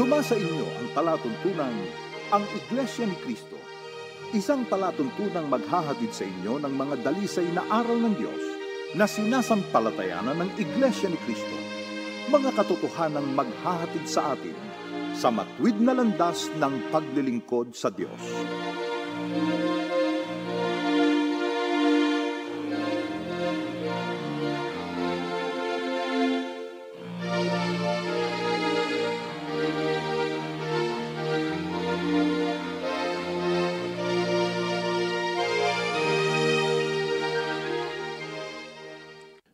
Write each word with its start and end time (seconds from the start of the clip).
Sumasa 0.00 0.32
inyo 0.32 0.64
ang 0.64 0.88
palatuntunang 0.96 1.76
ang 2.32 2.40
Iglesia 2.56 3.04
ni 3.04 3.12
Cristo, 3.20 3.60
isang 4.32 4.64
palatuntunang 4.64 5.44
maghahatid 5.44 6.08
sa 6.08 6.24
inyo 6.24 6.56
ng 6.56 6.72
mga 6.72 7.04
dalisay 7.04 7.44
na 7.52 7.68
aral 7.68 8.00
ng 8.08 8.16
Diyos 8.16 8.42
na 8.96 9.04
sinasampalatayanan 9.04 10.40
ng 10.40 10.50
Iglesia 10.56 11.04
ni 11.12 11.20
Cristo, 11.28 11.52
mga 12.32 12.48
katotohanang 12.56 13.28
maghahatid 13.36 14.08
sa 14.08 14.32
atin 14.32 14.56
sa 15.12 15.28
matwid 15.28 15.76
na 15.76 15.92
landas 15.92 16.48
ng 16.56 16.80
paglilingkod 16.88 17.76
sa 17.76 17.92
Diyos. 17.92 18.24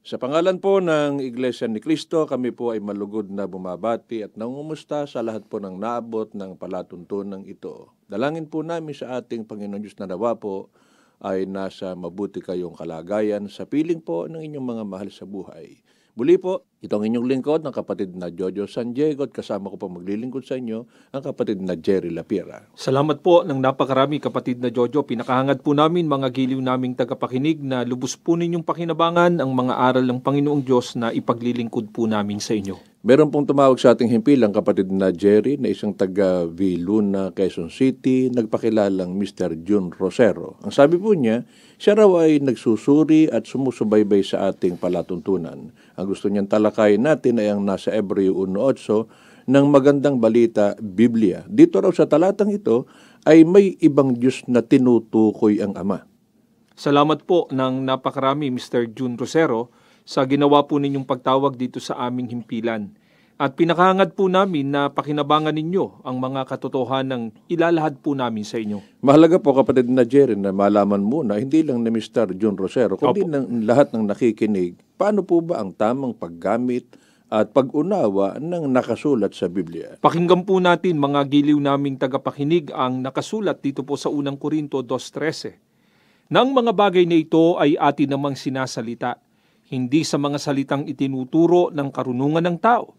Sa 0.06 0.22
pangalan 0.22 0.62
po 0.62 0.78
ng 0.78 1.18
Iglesia 1.18 1.66
ni 1.66 1.82
Cristo, 1.82 2.30
kami 2.30 2.54
po 2.54 2.70
ay 2.70 2.78
malugod 2.78 3.26
na 3.26 3.50
bumabati 3.50 4.22
at 4.22 4.38
nangumusta 4.38 5.02
sa 5.02 5.18
lahat 5.18 5.50
po 5.50 5.58
ng 5.58 5.82
naabot 5.82 6.30
ng 6.30 6.54
palatuntunan 6.54 7.42
ito. 7.42 7.90
Dalangin 8.06 8.46
po 8.46 8.62
namin 8.62 8.94
sa 8.94 9.18
ating 9.18 9.50
Panginoon 9.50 9.82
Diyos 9.82 9.98
na 9.98 10.06
nawa 10.06 10.38
po 10.38 10.70
ay 11.18 11.50
nasa 11.50 11.98
mabuti 11.98 12.38
kayong 12.38 12.78
kalagayan 12.78 13.50
sa 13.50 13.66
piling 13.66 13.98
po 13.98 14.30
ng 14.30 14.46
inyong 14.46 14.78
mga 14.78 14.84
mahal 14.86 15.10
sa 15.10 15.26
buhay. 15.26 15.82
Muli 16.16 16.40
po, 16.40 16.64
itong 16.80 17.04
inyong 17.12 17.28
lingkod 17.28 17.60
ng 17.60 17.76
kapatid 17.76 18.16
na 18.16 18.32
Jojo 18.32 18.64
San 18.64 18.96
Diego 18.96 19.28
at 19.28 19.36
kasama 19.36 19.68
ko 19.68 19.76
po 19.76 19.92
maglilingkod 19.92 20.48
sa 20.48 20.56
inyo 20.56 20.88
ang 21.12 21.20
kapatid 21.20 21.60
na 21.60 21.76
Jerry 21.76 22.08
Lapira. 22.08 22.72
Salamat 22.72 23.20
po 23.20 23.44
ng 23.44 23.60
napakarami 23.60 24.16
kapatid 24.16 24.64
na 24.64 24.72
Jojo. 24.72 25.04
Pinakahangad 25.04 25.60
po 25.60 25.76
namin 25.76 26.08
mga 26.08 26.32
giliw 26.32 26.56
naming 26.56 26.96
tagapakinig 26.96 27.60
na 27.60 27.84
lubos 27.84 28.16
po 28.16 28.32
ninyong 28.32 28.64
pakinabangan 28.64 29.44
ang 29.44 29.52
mga 29.52 29.76
aral 29.76 30.08
ng 30.08 30.24
Panginoong 30.24 30.64
Diyos 30.64 30.96
na 30.96 31.12
ipaglilingkod 31.12 31.92
po 31.92 32.08
namin 32.08 32.40
sa 32.40 32.56
inyo. 32.56 32.80
Meron 33.04 33.28
pong 33.28 33.44
tumawag 33.44 33.76
sa 33.76 33.92
ating 33.92 34.08
himpilang 34.08 34.56
kapatid 34.56 34.88
na 34.88 35.12
Jerry 35.12 35.60
na 35.60 35.68
isang 35.68 35.92
taga 35.92 36.48
Viluna, 36.48 37.28
Quezon 37.36 37.68
City, 37.68 38.32
nagpakilalang 38.32 39.12
Mr. 39.12 39.52
June 39.62 39.92
Rosero. 39.92 40.56
Ang 40.64 40.72
sabi 40.72 40.96
po 40.96 41.12
niya, 41.12 41.44
siya 41.76 41.92
raw 41.92 42.24
ay 42.24 42.40
nagsusuri 42.40 43.28
at 43.28 43.44
sumusubaybay 43.44 44.24
sa 44.24 44.48
ating 44.48 44.80
palatuntunan. 44.80 45.72
Ang 45.72 46.06
gusto 46.08 46.32
niyang 46.32 46.48
talakayin 46.48 47.04
natin 47.04 47.36
ay 47.36 47.52
ang 47.52 47.60
nasa 47.60 47.92
Ebreo 47.92 48.32
1.8 48.48 49.46
ng 49.46 49.66
magandang 49.68 50.16
balita, 50.16 50.72
Biblia. 50.80 51.44
Dito 51.46 51.78
raw 51.78 51.92
sa 51.92 52.08
talatang 52.08 52.48
ito 52.48 52.88
ay 53.28 53.44
may 53.44 53.76
ibang 53.78 54.16
Diyos 54.16 54.42
na 54.48 54.64
tinutukoy 54.64 55.60
ang 55.60 55.76
Ama. 55.76 56.08
Salamat 56.76 57.24
po 57.24 57.48
ng 57.52 57.84
napakarami 57.84 58.52
Mr. 58.52 58.92
June 58.92 59.16
Rosero 59.16 59.72
sa 60.04 60.24
ginawa 60.24 60.64
po 60.64 60.76
ninyong 60.76 61.08
pagtawag 61.08 61.56
dito 61.56 61.80
sa 61.80 61.96
aming 62.04 62.30
himpilan. 62.30 62.92
At 63.36 63.52
pinakahangad 63.52 64.16
po 64.16 64.32
namin 64.32 64.72
na 64.72 64.88
pakinabangan 64.88 65.52
ninyo 65.52 66.08
ang 66.08 66.16
mga 66.16 66.48
katotohanan 66.48 67.36
ng 67.36 67.52
ilalahad 67.52 68.00
po 68.00 68.16
namin 68.16 68.48
sa 68.48 68.56
inyo. 68.56 68.80
Mahalaga 69.04 69.36
po 69.36 69.52
kapatid 69.52 69.92
na 69.92 70.08
Jerry 70.08 70.32
na 70.40 70.56
malaman 70.56 71.04
mo 71.04 71.20
na 71.20 71.36
hindi 71.36 71.60
lang 71.60 71.84
ni 71.84 71.92
Mr. 71.92 72.32
John 72.32 72.56
Rosero, 72.56 72.96
kundi 72.96 73.28
Opo. 73.28 73.36
ng 73.36 73.68
lahat 73.68 73.92
ng 73.92 74.08
nakikinig, 74.08 74.80
paano 74.96 75.20
po 75.20 75.44
ba 75.44 75.60
ang 75.60 75.76
tamang 75.76 76.16
paggamit 76.16 76.88
at 77.28 77.52
pag-unawa 77.52 78.40
ng 78.40 78.72
nakasulat 78.72 79.36
sa 79.36 79.52
Biblia? 79.52 80.00
Pakinggan 80.00 80.48
po 80.48 80.56
natin 80.56 80.96
mga 80.96 81.28
giliw 81.28 81.60
naming 81.60 82.00
tagapakinig 82.00 82.72
ang 82.72 83.04
nakasulat 83.04 83.60
dito 83.60 83.84
po 83.84 84.00
sa 84.00 84.08
unang 84.08 84.40
Korinto 84.40 84.80
2.13. 84.80 86.32
Nang 86.32 86.56
mga 86.56 86.72
bagay 86.72 87.04
na 87.04 87.20
ito 87.20 87.60
ay 87.60 87.76
atin 87.76 88.16
namang 88.16 88.32
sinasalita, 88.32 89.20
hindi 89.68 90.08
sa 90.08 90.16
mga 90.16 90.40
salitang 90.40 90.88
itinuturo 90.88 91.68
ng 91.68 91.92
karunungan 91.92 92.40
ng 92.40 92.58
tao, 92.64 92.96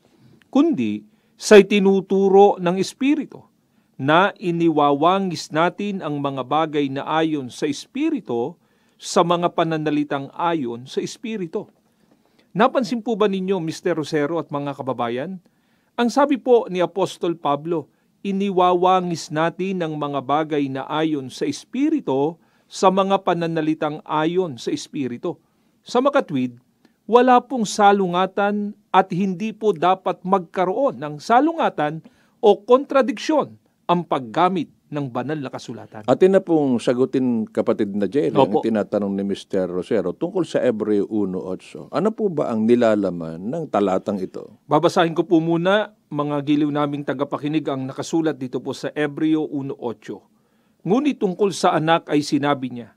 kundi 0.57 1.05
sa 1.37 1.61
itinuturo 1.61 2.57
ng 2.57 2.81
Espiritu, 2.81 3.45
na 3.93 4.33
iniwawangis 4.41 5.53
natin 5.53 6.01
ang 6.01 6.17
mga 6.17 6.41
bagay 6.49 6.89
na 6.89 7.05
ayon 7.05 7.53
sa 7.53 7.69
Espiritu 7.69 8.57
sa 8.97 9.21
mga 9.21 9.53
pananalitang 9.53 10.33
ayon 10.33 10.89
sa 10.89 10.97
Espiritu. 10.97 11.69
Napansin 12.57 13.05
po 13.05 13.13
ba 13.13 13.29
ninyo, 13.29 13.61
Mr. 13.61 14.01
Rosero 14.01 14.41
at 14.41 14.49
mga 14.49 14.81
kababayan? 14.81 15.37
Ang 15.93 16.09
sabi 16.09 16.41
po 16.41 16.65
ni 16.73 16.81
Apostol 16.81 17.37
Pablo, 17.37 17.93
iniwawangis 18.25 19.29
natin 19.29 19.85
ang 19.85 19.93
mga 19.93 20.25
bagay 20.25 20.65
na 20.73 20.89
ayon 20.89 21.29
sa 21.29 21.45
Espiritu 21.45 22.41
sa 22.65 22.89
mga 22.89 23.21
pananalitang 23.21 24.01
ayon 24.09 24.57
sa 24.57 24.73
Espiritu. 24.73 25.37
Sa 25.85 26.01
makatwid, 26.01 26.57
wala 27.07 27.39
pong 27.39 27.63
salungatan 27.63 28.75
at 28.91 29.09
hindi 29.15 29.55
po 29.55 29.71
dapat 29.71 30.21
magkaroon 30.27 30.99
ng 30.99 31.23
salungatan 31.23 32.03
o 32.43 32.59
kontradiksyon 32.61 33.55
ang 33.87 34.03
paggamit 34.03 34.67
ng 34.87 35.11
banal 35.11 35.35
na 35.35 35.51
kasulatan. 35.51 36.07
Atin 36.07 36.31
na 36.31 36.39
pong 36.39 36.79
sagutin 36.79 37.43
kapatid 37.47 37.91
na 37.91 38.07
Jerry 38.07 38.31
ang 38.31 38.63
tinatanong 38.63 39.11
ni 39.11 39.23
Mr. 39.23 39.67
Rosero 39.67 40.15
tungkol 40.15 40.47
sa 40.47 40.63
Ebreo 40.63 41.07
1.8. 41.07 41.91
Ano 41.91 42.09
po 42.15 42.31
ba 42.31 42.51
ang 42.51 42.63
nilalaman 42.63 43.39
ng 43.39 43.63
talatang 43.67 44.19
ito? 44.19 44.59
Babasahin 44.67 45.11
ko 45.11 45.27
po 45.27 45.43
muna 45.43 45.91
mga 46.07 46.39
giliw 46.43 46.71
naming 46.71 47.03
tagapakinig 47.03 47.67
ang 47.67 47.83
nakasulat 47.83 48.39
dito 48.39 48.63
po 48.63 48.71
sa 48.71 48.87
Ebreo 48.95 49.43
1.8. 49.51 50.87
Ngunit 50.87 51.19
tungkol 51.19 51.51
sa 51.51 51.75
anak 51.75 52.07
ay 52.07 52.23
sinabi 52.23 52.71
niya, 52.71 52.95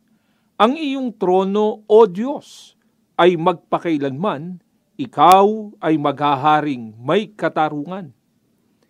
Ang 0.63 0.79
iyong 0.79 1.19
trono, 1.19 1.83
O 1.91 2.07
Diyos, 2.07 2.79
ay 3.21 3.37
magpakailanman, 3.37 4.65
ikaw 4.97 5.77
ay 5.85 6.01
maghaharing 6.01 6.97
may 6.97 7.29
katarungan. 7.29 8.17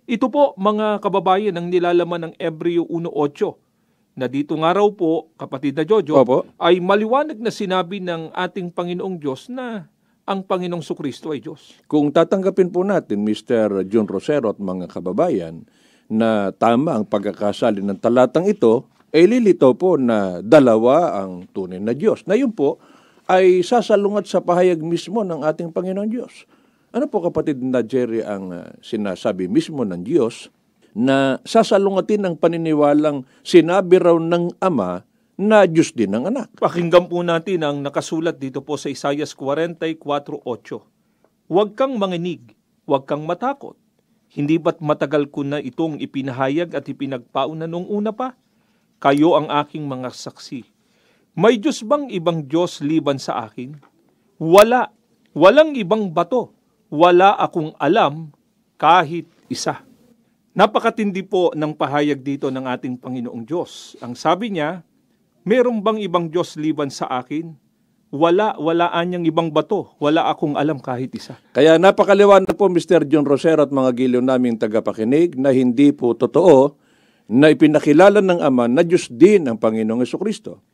Ito 0.07 0.31
po 0.31 0.55
mga 0.55 1.03
kababayan 1.03 1.59
ang 1.59 1.67
nilalaman 1.67 2.31
ng 2.31 2.35
Ebreo 2.39 2.87
1.8 2.87 4.15
na 4.15 4.31
dito 4.31 4.55
nga 4.59 4.71
raw 4.75 4.87
po, 4.91 5.35
kapatid 5.35 5.75
na 5.75 5.83
Jojo, 5.83 6.15
Opo. 6.19 6.47
ay 6.63 6.79
maliwanag 6.79 7.43
na 7.43 7.51
sinabi 7.51 7.99
ng 7.99 8.31
ating 8.31 8.71
Panginoong 8.71 9.19
Diyos 9.19 9.51
na 9.51 9.91
ang 10.27 10.47
Panginoong 10.47 10.83
Sukristo 10.83 11.35
ay 11.35 11.43
Diyos. 11.43 11.79
Kung 11.91 12.15
tatanggapin 12.15 12.71
po 12.71 12.87
natin, 12.87 13.27
Mr. 13.27 13.83
John 13.91 14.07
Rosero 14.07 14.51
at 14.51 14.62
mga 14.62 14.87
kababayan, 14.91 15.67
na 16.11 16.51
tama 16.51 16.99
ang 16.99 17.07
pagkakasali 17.07 17.87
ng 17.87 17.99
talatang 18.03 18.51
ito, 18.51 18.91
ay 19.15 19.31
lilitaw 19.31 19.79
po 19.79 19.95
na 19.95 20.43
dalawa 20.43 21.23
ang 21.23 21.47
tunay 21.51 21.79
na 21.79 21.95
Diyos. 21.95 22.27
Na 22.27 22.35
yun 22.35 22.51
po 22.51 22.83
ay 23.31 23.63
sasalungat 23.63 24.27
sa 24.27 24.43
pahayag 24.43 24.83
mismo 24.83 25.23
ng 25.23 25.47
ating 25.47 25.71
Panginoon 25.71 26.11
Diyos. 26.11 26.51
Ano 26.91 27.07
po 27.07 27.23
kapatid 27.23 27.63
na 27.63 27.87
Jerry 27.87 28.27
ang 28.27 28.51
ah, 28.51 28.75
sinasabi 28.83 29.47
mismo 29.47 29.87
ng 29.87 30.03
Diyos 30.03 30.51
na 30.91 31.39
sasalungatin 31.47 32.27
ang 32.27 32.35
paniniwalang 32.35 33.23
sinabi 33.47 34.03
raw 34.03 34.19
ng 34.19 34.59
Ama 34.59 35.07
na 35.39 35.63
Diyos 35.71 35.95
din 35.95 36.11
ng 36.11 36.27
anak? 36.27 36.51
Pakinggan 36.59 37.07
po 37.07 37.23
natin 37.23 37.63
ang 37.63 37.79
nakasulat 37.79 38.43
dito 38.43 38.67
po 38.67 38.75
sa 38.75 38.91
Isayas 38.91 39.31
44.8. 39.39 40.43
Huwag 41.47 41.79
kang 41.79 41.95
manginig, 41.95 42.59
huwag 42.91 43.07
kang 43.07 43.23
matakot. 43.23 43.79
Hindi 44.31 44.59
ba't 44.59 44.83
matagal 44.83 45.31
ko 45.31 45.47
na 45.47 45.62
itong 45.62 46.03
ipinahayag 46.03 46.75
at 46.75 46.91
ipinagpauna 46.91 47.71
nung 47.71 47.87
una 47.87 48.11
pa? 48.11 48.35
Kayo 48.99 49.39
ang 49.39 49.47
aking 49.47 49.87
mga 49.87 50.11
saksi. 50.11 50.80
May 51.39 51.63
Diyos 51.63 51.87
bang 51.87 52.11
ibang 52.11 52.43
Diyos 52.43 52.82
liban 52.82 53.23
sa 53.23 53.47
akin? 53.47 53.79
Wala. 54.43 54.91
Walang 55.31 55.79
ibang 55.79 56.11
bato. 56.11 56.50
Wala 56.91 57.38
akong 57.38 57.71
alam 57.79 58.35
kahit 58.75 59.31
isa. 59.47 59.87
Napakatindi 60.59 61.23
po 61.23 61.55
ng 61.55 61.71
pahayag 61.79 62.19
dito 62.19 62.50
ng 62.50 62.67
ating 62.67 62.99
Panginoong 62.99 63.47
Diyos. 63.47 63.94
Ang 64.03 64.19
sabi 64.19 64.50
niya, 64.50 64.82
meron 65.47 65.79
bang 65.87 66.03
ibang 66.03 66.27
Diyos 66.27 66.59
liban 66.59 66.91
sa 66.91 67.06
akin? 67.06 67.55
Wala, 68.11 68.59
walaan 68.59 69.15
niyang 69.15 69.26
ibang 69.31 69.55
bato. 69.55 69.94
Wala 70.03 70.26
akong 70.26 70.59
alam 70.59 70.83
kahit 70.83 71.15
isa. 71.15 71.38
Kaya 71.55 71.79
napakaliwanag 71.79 72.59
po 72.59 72.67
Mr. 72.67 73.06
John 73.06 73.23
Rosero 73.23 73.62
at 73.62 73.71
mga 73.71 73.94
giliw 73.94 74.19
naming 74.19 74.59
tagapakinig 74.59 75.38
na 75.38 75.55
hindi 75.55 75.94
po 75.94 76.19
totoo 76.19 76.75
na 77.31 77.55
ipinakilala 77.55 78.19
ng 78.19 78.43
Ama 78.43 78.67
na 78.67 78.83
Diyos 78.83 79.06
din 79.06 79.47
ang 79.47 79.62
Panginoong 79.62 80.03
Kristo. 80.19 80.69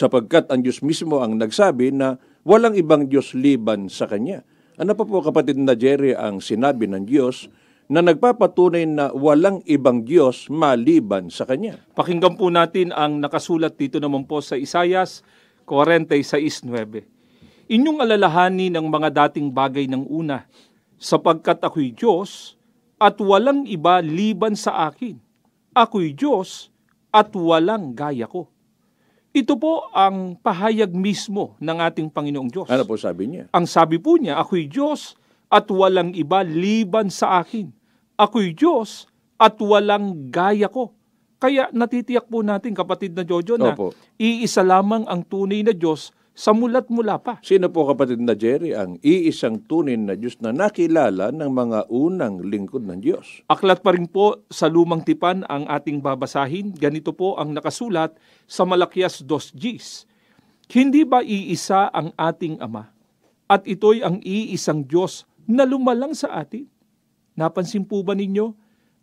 Sapagkat 0.00 0.48
ang 0.48 0.64
Diyos 0.64 0.80
mismo 0.80 1.20
ang 1.20 1.36
nagsabi 1.36 1.92
na 1.92 2.16
walang 2.48 2.72
ibang 2.72 3.12
Diyos 3.12 3.36
liban 3.36 3.92
sa 3.92 4.08
Kanya. 4.08 4.40
Ano 4.80 4.96
pa 4.96 5.04
po 5.04 5.20
kapatid 5.20 5.60
na 5.60 5.76
Jerry 5.76 6.16
ang 6.16 6.40
sinabi 6.40 6.88
ng 6.88 7.04
Diyos 7.04 7.52
na 7.92 8.00
nagpapatunay 8.00 8.88
na 8.88 9.12
walang 9.12 9.60
ibang 9.68 10.08
Diyos 10.08 10.48
maliban 10.48 11.28
sa 11.28 11.44
Kanya? 11.44 11.84
Pakinggan 11.92 12.40
po 12.40 12.48
natin 12.48 12.96
ang 12.96 13.20
nakasulat 13.20 13.76
dito 13.76 14.00
naman 14.00 14.24
po 14.24 14.40
sa 14.40 14.56
Isayas 14.56 15.20
46.9. 15.68 17.68
Inyong 17.68 18.00
alalahanin 18.00 18.80
ang 18.80 18.88
mga 18.88 19.28
dating 19.28 19.52
bagay 19.52 19.84
ng 19.84 20.08
una, 20.08 20.48
sapagkat 20.96 21.60
ako'y 21.60 21.92
Diyos, 21.92 22.56
at 22.96 23.20
walang 23.20 23.68
iba 23.68 24.00
liban 24.00 24.56
sa 24.56 24.88
akin. 24.88 25.20
Ako'y 25.76 26.16
Diyos 26.16 26.72
at 27.12 27.36
walang 27.36 27.92
gaya 27.92 28.24
ko. 28.24 28.48
Ito 29.30 29.54
po 29.54 29.86
ang 29.94 30.34
pahayag 30.42 30.90
mismo 30.90 31.54
ng 31.62 31.78
ating 31.78 32.10
Panginoong 32.10 32.50
Diyos. 32.50 32.66
Ano 32.66 32.82
po 32.82 32.98
sabi 32.98 33.30
niya? 33.30 33.46
Ang 33.54 33.70
sabi 33.70 34.02
po 34.02 34.18
niya, 34.18 34.42
ako'y 34.42 34.66
Diyos 34.66 35.14
at 35.46 35.70
walang 35.70 36.10
iba 36.18 36.42
liban 36.42 37.14
sa 37.14 37.38
akin. 37.38 37.70
Ako'y 38.18 38.58
Diyos 38.58 39.06
at 39.38 39.54
walang 39.62 40.34
gaya 40.34 40.66
ko. 40.66 40.98
Kaya 41.38 41.70
natitiyak 41.70 42.26
po 42.26 42.42
natin, 42.42 42.74
kapatid 42.74 43.14
na 43.14 43.22
Jojo, 43.22 43.54
na 43.54 43.72
Opo. 43.72 43.94
iisa 44.18 44.66
lamang 44.66 45.06
ang 45.06 45.22
tunay 45.22 45.62
na 45.62 45.72
Diyos 45.72 46.10
sa 46.40 46.56
mulat 46.56 46.88
mula 46.88 47.20
pa. 47.20 47.36
Sino 47.44 47.68
po 47.68 47.84
kapatid 47.84 48.16
na 48.24 48.32
Jerry 48.32 48.72
ang 48.72 48.96
iisang 49.04 49.60
tunay 49.68 50.00
na 50.00 50.16
Diyos 50.16 50.40
na 50.40 50.56
nakilala 50.56 51.28
ng 51.36 51.52
mga 51.52 51.92
unang 51.92 52.40
lingkod 52.40 52.88
ng 52.88 52.96
Diyos? 53.04 53.44
Aklat 53.44 53.84
pa 53.84 53.92
rin 53.92 54.08
po 54.08 54.40
sa 54.48 54.72
lumang 54.72 55.04
tipan 55.04 55.44
ang 55.52 55.68
ating 55.68 56.00
babasahin. 56.00 56.72
Ganito 56.72 57.12
po 57.12 57.36
ang 57.36 57.52
nakasulat 57.52 58.16
sa 58.48 58.64
Malakias 58.64 59.20
2.Gs. 59.20 60.08
Hindi 60.72 61.04
ba 61.04 61.20
iisa 61.20 61.92
ang 61.92 62.16
ating 62.16 62.56
Ama? 62.64 62.88
At 63.44 63.68
ito'y 63.68 64.00
ang 64.00 64.24
iisang 64.24 64.88
Diyos 64.88 65.28
na 65.44 65.68
lumalang 65.68 66.16
sa 66.16 66.40
atin? 66.40 66.64
Napansin 67.36 67.84
po 67.84 68.00
ba 68.00 68.16
ninyo? 68.16 68.48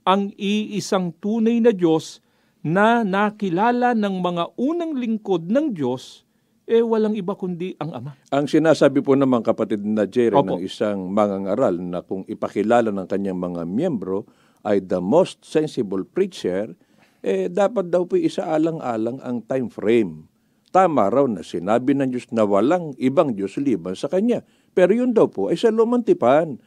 Ang 0.10 0.34
iisang 0.42 1.14
tunay 1.22 1.62
na 1.62 1.70
Diyos 1.70 2.18
na 2.66 3.06
nakilala 3.06 3.94
ng 3.94 4.16
mga 4.26 4.58
unang 4.58 4.98
lingkod 4.98 5.46
ng 5.54 5.78
Diyos, 5.78 6.27
eh 6.68 6.84
walang 6.84 7.16
iba 7.16 7.32
kundi 7.34 7.80
ang 7.80 7.96
Ama. 7.96 8.12
Ang 8.36 8.46
sinasabi 8.52 9.00
po 9.00 9.16
naman 9.16 9.40
kapatid 9.40 9.80
na 9.88 10.04
Jerry 10.04 10.36
Opo. 10.36 10.60
ng 10.60 10.62
isang 10.68 11.08
mangangaral 11.08 11.80
na 11.80 12.04
kung 12.04 12.28
ipakilala 12.28 12.92
ng 12.92 13.08
kanyang 13.08 13.40
mga 13.40 13.64
miyembro 13.64 14.28
ay 14.68 14.84
the 14.84 15.00
most 15.00 15.48
sensible 15.48 16.04
preacher, 16.04 16.76
eh 17.24 17.48
dapat 17.48 17.88
daw 17.88 18.04
po 18.04 18.20
isaalang-alang 18.20 19.24
ang 19.24 19.40
time 19.48 19.72
frame. 19.72 20.28
Tama 20.76 21.08
raw 21.08 21.24
na 21.24 21.40
sinabi 21.40 21.96
ng 21.96 22.12
Diyos 22.12 22.28
na 22.36 22.44
walang 22.44 22.92
ibang 23.00 23.32
Diyos 23.32 23.56
liban 23.56 23.96
sa 23.96 24.12
Kanya. 24.12 24.44
Pero 24.76 24.92
yun 24.92 25.16
daw 25.16 25.32
po 25.32 25.48
ay 25.48 25.56
sa 25.56 25.72
lumang 25.72 26.04
tipan. 26.04 26.60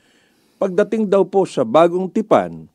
Pagdating 0.56 1.12
daw 1.12 1.28
po 1.28 1.44
sa 1.44 1.68
bagong 1.68 2.08
tipan, 2.08 2.72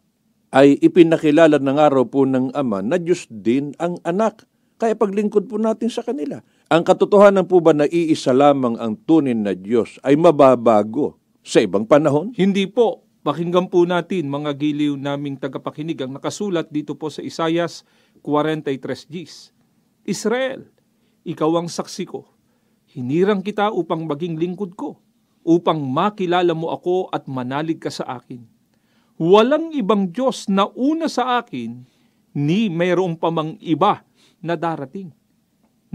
ay 0.56 0.78
ipinakilala 0.80 1.60
ng 1.60 1.78
araw 1.82 2.06
po 2.08 2.24
ng 2.24 2.54
Ama 2.56 2.86
na 2.86 2.96
Diyos 3.02 3.28
din 3.28 3.74
ang 3.82 3.98
anak. 4.06 4.46
Kaya 4.80 4.96
paglingkod 4.96 5.50
po 5.50 5.60
natin 5.60 5.92
sa 5.92 6.06
kanila. 6.06 6.40
Ang 6.66 6.82
katotohanan 6.82 7.46
po 7.46 7.62
ba 7.62 7.78
na 7.78 7.86
iisa 7.86 8.34
lamang 8.34 8.74
ang 8.82 8.98
tunay 8.98 9.38
na 9.38 9.54
Diyos 9.54 10.02
ay 10.02 10.18
mababago 10.18 11.14
sa 11.46 11.62
ibang 11.62 11.86
panahon? 11.86 12.34
Hindi 12.34 12.66
po. 12.66 13.06
Pakinggan 13.22 13.70
po 13.70 13.86
natin 13.86 14.26
mga 14.34 14.58
giliw 14.58 14.98
naming 14.98 15.38
tagapakinig 15.38 16.02
ang 16.02 16.18
nakasulat 16.18 16.74
dito 16.74 16.98
po 16.98 17.14
sa 17.14 17.22
Isayas 17.22 17.86
43Gs. 18.26 19.54
Israel, 20.10 20.66
ikaw 21.22 21.54
ang 21.62 21.70
saksi 21.70 22.06
ko. 22.10 22.26
Hinirang 22.98 23.46
kita 23.46 23.70
upang 23.70 24.10
maging 24.10 24.42
lingkod 24.42 24.74
ko, 24.74 24.98
upang 25.46 25.78
makilala 25.86 26.58
mo 26.58 26.74
ako 26.74 27.14
at 27.14 27.30
manalig 27.30 27.78
ka 27.78 27.94
sa 27.94 28.18
akin. 28.18 28.42
Walang 29.22 29.70
ibang 29.78 30.10
Diyos 30.10 30.50
na 30.50 30.66
una 30.74 31.06
sa 31.14 31.38
akin, 31.46 31.86
ni 32.34 32.74
mayroong 32.74 33.22
pamang 33.22 33.54
iba 33.62 34.02
na 34.42 34.58
darating. 34.58 35.14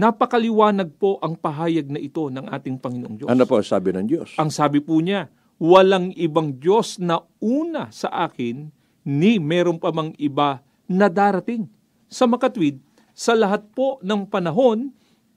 Napakaliwanag 0.01 0.97
po 0.97 1.21
ang 1.21 1.37
pahayag 1.37 1.93
na 1.93 2.01
ito 2.01 2.25
ng 2.33 2.49
ating 2.49 2.81
Panginoong 2.81 3.21
Diyos. 3.21 3.29
Ano 3.29 3.45
po 3.45 3.61
ang 3.61 3.69
sabi 3.69 3.93
ng 3.93 4.09
Diyos? 4.09 4.33
Ang 4.41 4.49
sabi 4.49 4.81
po 4.81 4.97
niya, 4.97 5.29
walang 5.61 6.09
ibang 6.17 6.57
Diyos 6.57 6.97
na 6.97 7.21
una 7.37 7.93
sa 7.93 8.09
akin, 8.25 8.65
ni 9.05 9.37
meron 9.37 9.77
pa 9.77 9.93
mang 9.93 10.17
iba 10.17 10.65
na 10.89 11.05
darating. 11.05 11.69
Sa 12.09 12.25
makatwid, 12.25 12.81
sa 13.13 13.37
lahat 13.37 13.61
po 13.77 14.01
ng 14.01 14.25
panahon, 14.25 14.89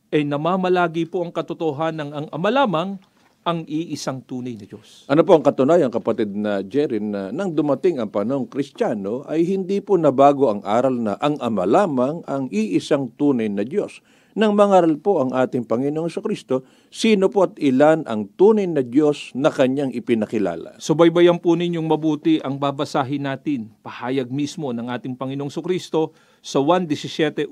ay 0.09 0.25
namamalagi 0.25 1.13
po 1.13 1.21
ang 1.21 1.29
katotohanan 1.29 2.09
ng 2.09 2.11
ang 2.17 2.27
ama 2.33 2.49
lamang 2.49 2.97
ang 3.45 3.69
iisang 3.69 4.25
tunay 4.25 4.57
na 4.57 4.65
Diyos. 4.65 5.05
Ano 5.13 5.21
po 5.29 5.37
ang 5.37 5.45
katunayan, 5.45 5.93
kapatid 5.93 6.33
na 6.33 6.65
Jerry, 6.65 7.05
na 7.05 7.29
nang 7.29 7.53
dumating 7.53 8.01
ang 8.01 8.09
panahong 8.09 8.49
kristyano, 8.49 9.29
ay 9.29 9.45
hindi 9.45 9.85
po 9.85 10.01
nabago 10.01 10.49
ang 10.49 10.65
aral 10.65 10.97
na 10.97 11.21
ang 11.21 11.37
Ama 11.37 11.69
lamang 11.69 12.25
ang 12.25 12.49
iisang 12.49 13.13
tunay 13.21 13.53
na 13.53 13.61
Diyos. 13.61 14.01
Nang 14.35 14.59
mangaral 14.59 14.99
po 14.99 15.23
ang 15.23 15.31
ating 15.31 15.63
Panginoong 15.63 16.11
Kristo, 16.11 16.67
sino 16.91 17.31
po 17.31 17.47
at 17.47 17.55
ilan 17.55 18.03
ang 18.03 18.27
tunay 18.35 18.67
na 18.67 18.83
Diyos 18.83 19.31
na 19.31 19.47
kanyang 19.47 19.95
ipinakilala? 19.95 20.75
Subaybayan 20.83 21.39
po 21.39 21.55
ninyong 21.55 21.87
mabuti 21.87 22.43
ang 22.43 22.59
babasahin 22.59 23.31
natin, 23.31 23.71
pahayag 23.87 24.35
mismo 24.35 24.75
ng 24.75 24.91
ating 24.91 25.15
Panginoong 25.15 25.55
Kristo 25.63 26.11
sa 26.43 26.59
1.17.1,3. 26.59 27.47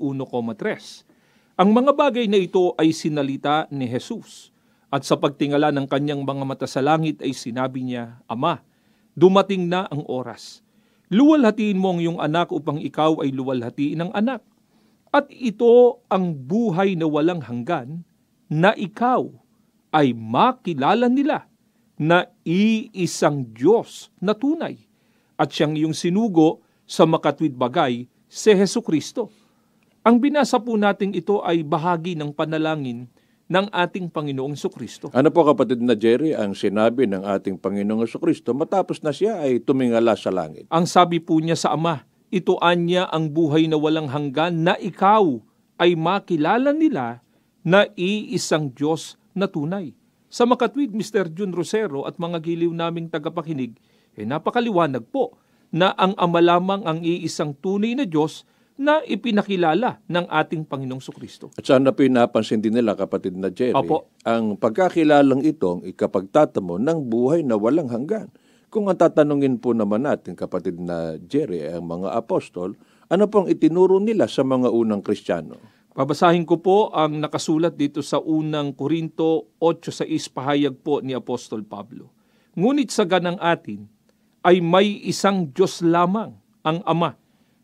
Ang 1.55 1.69
mga 1.71 1.91
bagay 1.95 2.27
na 2.27 2.35
ito 2.35 2.75
ay 2.75 2.91
sinalita 2.91 3.63
ni 3.71 3.87
Jesus 3.87 4.51
at 4.91 5.07
sa 5.07 5.15
pagtingala 5.15 5.71
ng 5.71 5.87
kanyang 5.87 6.27
mga 6.27 6.43
mata 6.43 6.67
sa 6.67 6.83
langit 6.83 7.23
ay 7.23 7.31
sinabi 7.31 7.79
niya, 7.79 8.19
Ama, 8.27 8.59
dumating 9.15 9.71
na 9.71 9.87
ang 9.87 10.03
oras. 10.11 10.59
Luwalhatiin 11.07 11.79
mo 11.79 11.95
ang 11.95 12.03
iyong 12.03 12.19
anak 12.19 12.51
upang 12.51 12.75
ikaw 12.83 13.23
ay 13.23 13.31
luwalhatiin 13.31 14.03
ng 14.03 14.11
anak. 14.11 14.43
At 15.13 15.29
ito 15.29 16.01
ang 16.09 16.33
buhay 16.33 16.97
na 16.97 17.05
walang 17.05 17.45
hanggan 17.45 18.01
na 18.49 18.73
ikaw 18.73 19.29
ay 19.93 20.09
makilala 20.17 21.05
nila 21.05 21.45
na 22.01 22.25
iisang 22.41 23.53
Diyos 23.53 24.09
na 24.17 24.33
tunay 24.33 24.81
at 25.37 25.53
siyang 25.53 25.77
iyong 25.77 25.93
sinugo 25.93 26.65
sa 26.89 27.05
makatwid 27.05 27.53
bagay 27.53 28.09
si 28.25 28.49
Heso 28.57 28.81
Kristo. 28.81 29.29
Ang 30.01 30.17
binasa 30.17 30.57
po 30.57 30.73
nating 30.73 31.13
ito 31.13 31.45
ay 31.45 31.61
bahagi 31.61 32.17
ng 32.17 32.33
panalangin 32.33 33.05
ng 33.45 33.69
ating 33.69 34.09
Panginoong 34.09 34.57
Kristo. 34.73 35.13
Ano 35.13 35.29
po 35.29 35.45
kapatid 35.45 35.77
na 35.85 35.93
Jerry 35.93 36.33
ang 36.33 36.57
sinabi 36.57 37.05
ng 37.05 37.21
ating 37.21 37.61
Panginoong 37.61 38.09
Kristo 38.17 38.57
matapos 38.57 39.05
na 39.05 39.13
siya 39.13 39.45
ay 39.45 39.61
tumingala 39.61 40.17
sa 40.17 40.33
langit? 40.33 40.65
Ang 40.73 40.89
sabi 40.89 41.21
po 41.21 41.37
niya 41.37 41.53
sa 41.53 41.77
Ama, 41.77 42.01
ito 42.33 42.57
anya 42.65 43.05
ang 43.13 43.29
buhay 43.29 43.69
na 43.69 43.77
walang 43.77 44.09
hanggan 44.09 44.65
na 44.65 44.73
ikaw 44.73 45.37
ay 45.77 45.93
makilala 45.93 46.73
nila 46.73 47.21
na 47.61 47.85
iisang 47.93 48.73
Diyos 48.73 49.21
na 49.37 49.45
tunay. 49.45 49.93
Sa 50.33 50.49
makatwid, 50.49 50.97
Mr. 50.97 51.29
Jun 51.29 51.53
Rosero 51.53 52.09
at 52.09 52.17
mga 52.17 52.41
giliw 52.41 52.73
naming 52.73 53.05
tagapakinig, 53.05 53.77
eh 54.17 54.25
napakaliwanag 54.25 55.05
po 55.13 55.37
na 55.69 55.93
ang 55.93 56.17
Ama 56.17 56.41
lamang 56.41 56.81
ang 56.89 57.05
iisang 57.05 57.53
tunay 57.53 57.93
na 57.93 58.09
Diyos 58.09 58.49
na 58.73 59.05
ipinakilala 59.05 60.01
ng 60.09 60.25
ating 60.25 60.65
Panginoong 60.65 61.05
Kristo. 61.13 61.53
At 61.53 61.69
sana 61.69 61.93
po 61.93 62.01
napansin 62.01 62.57
din 62.57 62.73
nila 62.73 62.97
kapatid 62.97 63.37
na 63.37 63.53
Jerry, 63.53 63.77
Opo. 63.77 64.09
ang 64.25 64.57
pagkakilalang 64.57 65.45
ito 65.45 65.77
ang 65.77 65.81
ikapagtatamo 65.85 66.81
ng 66.81 66.99
buhay 67.05 67.45
na 67.45 67.53
walang 67.53 67.93
hanggan. 67.93 68.33
Kung 68.73 68.89
ang 68.89 68.97
tatanungin 68.97 69.61
po 69.61 69.77
naman 69.77 70.01
natin 70.01 70.33
kapatid 70.33 70.81
na 70.81 71.21
Jerry 71.21 71.61
ay 71.61 71.77
ang 71.77 71.85
mga 71.85 72.09
apostol, 72.17 72.73
ano 73.05 73.29
pong 73.29 73.45
itinuro 73.45 74.01
nila 74.01 74.25
sa 74.25 74.41
mga 74.41 74.73
unang 74.73 75.05
Kristiyano? 75.05 75.61
Babasahin 75.93 76.41
ko 76.41 76.57
po 76.57 76.89
ang 76.89 77.21
nakasulat 77.21 77.77
dito 77.77 78.01
sa 78.01 78.17
unang 78.17 78.73
Korinto 78.73 79.53
8 79.61 79.93
sa 79.93 80.09
pahayag 80.09 80.81
po 80.81 81.05
ni 81.05 81.13
Apostol 81.13 81.61
Pablo. 81.61 82.09
Ngunit 82.57 82.89
sa 82.89 83.05
ganang 83.05 83.37
atin 83.37 83.85
ay 84.41 84.57
may 84.57 85.05
isang 85.05 85.53
Diyos 85.53 85.85
lamang, 85.85 86.33
ang 86.65 86.81
Ama, 86.81 87.13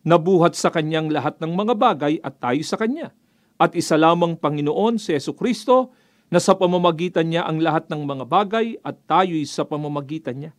nabuhat 0.06 0.54
sa 0.54 0.70
kanyang 0.70 1.10
lahat 1.10 1.42
ng 1.42 1.58
mga 1.58 1.74
bagay 1.74 2.22
at 2.22 2.38
tayo 2.38 2.62
sa 2.62 2.78
kanya. 2.78 3.18
At 3.58 3.74
isa 3.74 3.98
lamang 3.98 4.38
Panginoon 4.38 5.02
si 5.02 5.18
Yesu 5.18 5.34
Kristo 5.34 5.90
na 6.30 6.38
sa 6.38 6.54
pamamagitan 6.54 7.34
niya 7.34 7.50
ang 7.50 7.58
lahat 7.58 7.90
ng 7.90 8.06
mga 8.06 8.30
bagay 8.30 8.78
at 8.86 9.10
tayo'y 9.10 9.50
sa 9.50 9.66
pamamagitan 9.66 10.38
niya. 10.38 10.54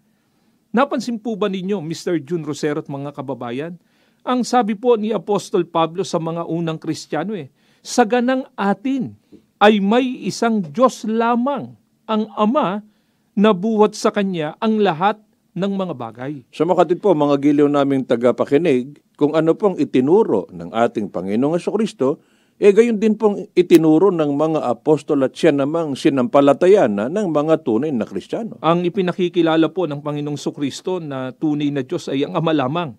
Napansin 0.70 1.18
po 1.18 1.34
ba 1.34 1.50
ninyo, 1.50 1.82
Mr. 1.82 2.22
Jun 2.22 2.46
Rosero 2.46 2.78
at 2.78 2.86
mga 2.86 3.10
kababayan? 3.10 3.74
Ang 4.22 4.46
sabi 4.46 4.78
po 4.78 4.94
ni 4.94 5.10
Apostol 5.10 5.66
Pablo 5.66 6.06
sa 6.06 6.22
mga 6.22 6.46
unang 6.46 6.78
Kristiyano 6.78 7.34
eh, 7.34 7.50
sa 7.82 8.06
ganang 8.06 8.46
atin 8.54 9.18
ay 9.58 9.82
may 9.82 10.22
isang 10.30 10.62
Diyos 10.62 11.02
lamang, 11.10 11.74
ang 12.06 12.30
Ama, 12.38 12.86
na 13.34 13.50
buhat 13.50 13.98
sa 13.98 14.14
Kanya 14.14 14.54
ang 14.62 14.78
lahat 14.78 15.18
ng 15.58 15.72
mga 15.74 15.94
bagay. 15.98 16.32
Sa 16.54 16.62
makatid 16.62 17.02
po, 17.02 17.18
mga 17.18 17.34
giliw 17.42 17.66
naming 17.66 18.06
tagapakinig, 18.06 19.02
kung 19.18 19.34
ano 19.34 19.58
pong 19.58 19.74
itinuro 19.74 20.46
ng 20.54 20.70
ating 20.70 21.10
Panginoong 21.10 21.58
Kristo, 21.58 22.22
eh 22.60 22.76
gayon 22.76 23.00
din 23.00 23.16
pong 23.16 23.48
itinuro 23.56 24.12
ng 24.12 24.36
mga 24.36 24.68
apostol 24.68 25.24
at 25.24 25.32
siya 25.32 25.48
namang 25.48 25.96
sinampalataya 25.96 26.92
na 26.92 27.08
ng 27.08 27.32
mga 27.32 27.64
tunay 27.64 27.88
na 27.88 28.04
Kristiyano. 28.04 28.60
Ang 28.60 28.84
ipinakikilala 28.84 29.72
po 29.72 29.88
ng 29.88 30.04
Panginoong 30.04 30.36
Kristo 30.36 31.00
na 31.00 31.32
tunay 31.32 31.72
na 31.72 31.80
Diyos 31.80 32.12
ay 32.12 32.28
ang 32.28 32.36
Ama 32.36 32.52
lamang. 32.52 32.92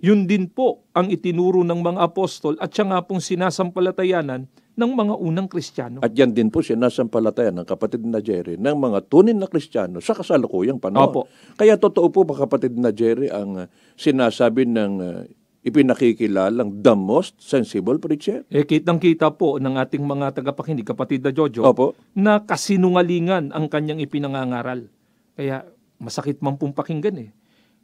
Yun 0.00 0.24
din 0.24 0.48
po 0.48 0.88
ang 0.96 1.12
itinuro 1.12 1.60
ng 1.60 1.76
mga 1.76 2.00
apostol 2.00 2.56
at 2.56 2.72
siya 2.72 2.88
nga 2.88 3.04
pong 3.04 3.20
sinasampalatayanan 3.20 4.48
ng 4.72 4.90
mga 4.96 5.14
unang 5.20 5.48
Kristiyano. 5.52 6.00
At 6.00 6.16
yan 6.16 6.32
din 6.32 6.48
po 6.48 6.64
sinasampalatayan 6.64 7.60
ng 7.60 7.68
kapatid 7.68 8.08
na 8.08 8.24
Jerry 8.24 8.56
ng 8.56 8.76
mga 8.80 9.12
tunin 9.12 9.36
na 9.36 9.44
Kristiyano 9.44 10.00
sa 10.00 10.16
kasalukuyang 10.16 10.80
panahon. 10.80 11.12
Opo. 11.12 11.22
Kaya 11.60 11.76
totoo 11.76 12.08
po 12.08 12.24
ba 12.24 12.32
kapatid 12.48 12.80
na 12.80 12.88
Jerry 12.88 13.28
ang 13.28 13.68
sinasabi 14.00 14.64
ng 14.64 14.92
ipinakikilalang 15.62 16.82
the 16.82 16.94
most 16.94 17.38
sensible 17.38 17.96
preacher? 18.02 18.42
Eh, 18.50 18.66
kitang-kita 18.66 19.30
po 19.34 19.62
ng 19.62 19.78
ating 19.78 20.02
mga 20.02 20.42
tagapakinig, 20.42 20.86
kapatid 20.86 21.22
na 21.22 21.30
Jojo, 21.30 21.62
Opo. 21.62 21.94
na 22.12 22.42
kasinungalingan 22.42 23.54
ang 23.54 23.70
kanyang 23.70 24.02
ipinangangaral. 24.02 24.90
Kaya 25.38 25.64
masakit 26.02 26.42
man 26.42 26.58
pong 26.58 26.74
pakinggan 26.74 27.30
eh. 27.30 27.30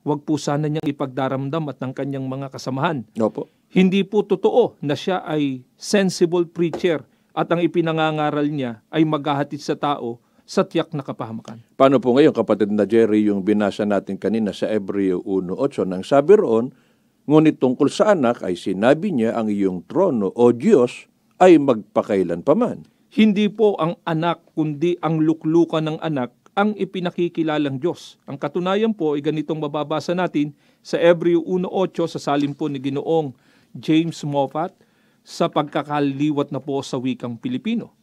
Huwag 0.02 0.26
po 0.26 0.38
sana 0.38 0.66
niyang 0.66 0.86
ipagdaramdam 0.86 1.70
at 1.70 1.78
ng 1.78 1.94
kanyang 1.94 2.26
mga 2.26 2.50
kasamahan. 2.54 3.06
Opo. 3.18 3.46
Hindi 3.70 4.02
po 4.02 4.24
totoo 4.24 4.80
na 4.82 4.98
siya 4.98 5.22
ay 5.22 5.62
sensible 5.76 6.48
preacher 6.48 7.04
at 7.36 7.46
ang 7.52 7.62
ipinangangaral 7.62 8.46
niya 8.48 8.82
ay 8.90 9.06
maghahatid 9.06 9.60
sa 9.62 9.76
tao 9.78 10.18
sa 10.48 10.64
tiyak 10.64 10.96
na 10.96 11.04
kapahamakan. 11.04 11.60
Paano 11.76 12.00
po 12.00 12.16
ngayon 12.16 12.32
kapatid 12.32 12.72
na 12.72 12.88
Jerry 12.88 13.28
yung 13.28 13.44
binasa 13.44 13.84
natin 13.84 14.16
kanina 14.16 14.56
sa 14.56 14.64
Ebreo 14.72 15.20
1.8 15.20 15.84
nang 15.84 16.00
sabi 16.00 16.40
roon, 16.40 16.72
ngunit 17.28 17.60
tungkol 17.60 17.92
sa 17.92 18.16
anak 18.16 18.40
ay 18.40 18.56
sinabi 18.56 19.12
niya 19.12 19.36
ang 19.36 19.52
iyong 19.52 19.84
trono 19.84 20.32
o 20.32 20.48
Diyos 20.50 21.06
ay 21.36 21.60
magpakailan 21.60 22.40
paman. 22.40 22.88
Hindi 23.12 23.52
po 23.52 23.76
ang 23.76 24.00
anak 24.08 24.48
kundi 24.56 24.96
ang 25.04 25.20
luklukan 25.20 25.84
ng 25.84 25.98
anak 26.00 26.32
ang 26.58 26.74
ipinakikilalang 26.74 27.78
Diyos. 27.78 28.18
Ang 28.26 28.34
katunayan 28.34 28.90
po 28.90 29.14
ay 29.14 29.22
ganitong 29.22 29.62
mababasa 29.62 30.10
natin 30.10 30.50
sa 30.82 30.98
Ebreo 30.98 31.44
1.8 31.46 32.18
sa 32.18 32.18
salim 32.18 32.50
po 32.50 32.66
ni 32.66 32.82
Ginoong 32.82 33.30
James 33.78 34.18
Moffat 34.26 34.74
sa 35.22 35.46
pagkakaliwat 35.46 36.50
na 36.50 36.58
po 36.58 36.82
sa 36.82 36.98
wikang 36.98 37.38
Pilipino. 37.38 37.94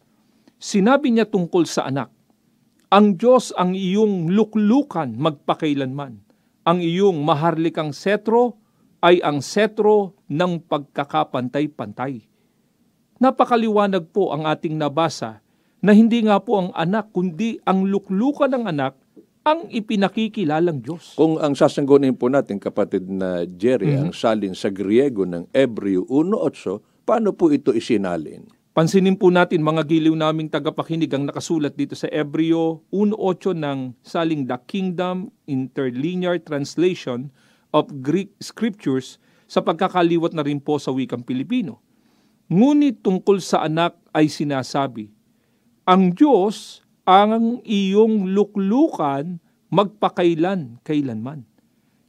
Sinabi 0.55 1.11
niya 1.11 1.27
tungkol 1.27 1.67
sa 1.67 1.91
anak, 1.91 2.07
Ang 2.93 3.19
Diyos 3.19 3.51
ang 3.59 3.75
iyong 3.75 4.31
luklukan 4.31 5.11
magpakailanman. 5.19 6.23
Ang 6.63 6.79
iyong 6.79 7.27
maharlikang 7.27 7.91
setro 7.91 8.55
ay 9.05 9.21
ang 9.21 9.37
setro 9.37 10.17
ng 10.25 10.65
pagkakapantay-pantay. 10.65 12.25
Napakaliwanag 13.21 14.09
po 14.09 14.33
ang 14.33 14.49
ating 14.49 14.73
nabasa 14.73 15.45
na 15.77 15.93
hindi 15.93 16.25
nga 16.25 16.41
po 16.41 16.57
ang 16.57 16.69
anak 16.73 17.13
kundi 17.13 17.61
ang 17.69 17.85
luklukan 17.85 18.49
ng 18.49 18.65
anak 18.65 18.97
ang 19.45 19.69
ipinakikilalang 19.69 20.81
Diyos. 20.81 21.13
Kung 21.13 21.37
ang 21.37 21.53
sasanggunin 21.53 22.17
po 22.17 22.33
natin 22.33 22.57
kapatid 22.57 23.05
na 23.05 23.45
Jerry 23.45 23.93
ang 23.93 24.09
salin 24.09 24.57
sa 24.57 24.73
Griego 24.73 25.21
ng 25.21 25.53
Ebreo 25.53 26.01
1.8, 26.09 27.05
paano 27.05 27.29
po 27.37 27.53
ito 27.53 27.69
isinalin? 27.69 28.49
Pansinin 28.73 29.15
po 29.15 29.29
natin 29.29 29.61
mga 29.61 29.85
giliw 29.85 30.17
naming 30.17 30.49
tagapakinig 30.49 31.13
ang 31.13 31.29
nakasulat 31.29 31.77
dito 31.77 31.93
sa 31.93 32.09
Ebreo 32.09 32.81
1.8 32.89 33.53
ng 33.53 33.93
saling 34.01 34.49
The 34.49 34.57
Kingdom 34.65 35.29
Interlinear 35.45 36.41
Translation 36.41 37.29
of 37.75 37.91
Greek 37.99 38.31
Scriptures 38.39 39.19
sa 39.51 39.59
pagkakaliwat 39.59 40.31
na 40.31 40.47
rin 40.47 40.63
po 40.63 40.79
sa 40.79 40.95
wikang 40.95 41.27
Pilipino. 41.27 41.83
Ngunit 42.47 43.03
tungkol 43.03 43.43
sa 43.43 43.67
anak 43.67 43.99
ay 44.15 44.31
sinasabi, 44.31 45.11
ang 45.83 46.15
Diyos 46.15 46.79
ang 47.03 47.61
iyong 47.67 48.31
luklukan 48.31 49.37
magpakailan 49.69 50.81
kailanman. 50.87 51.43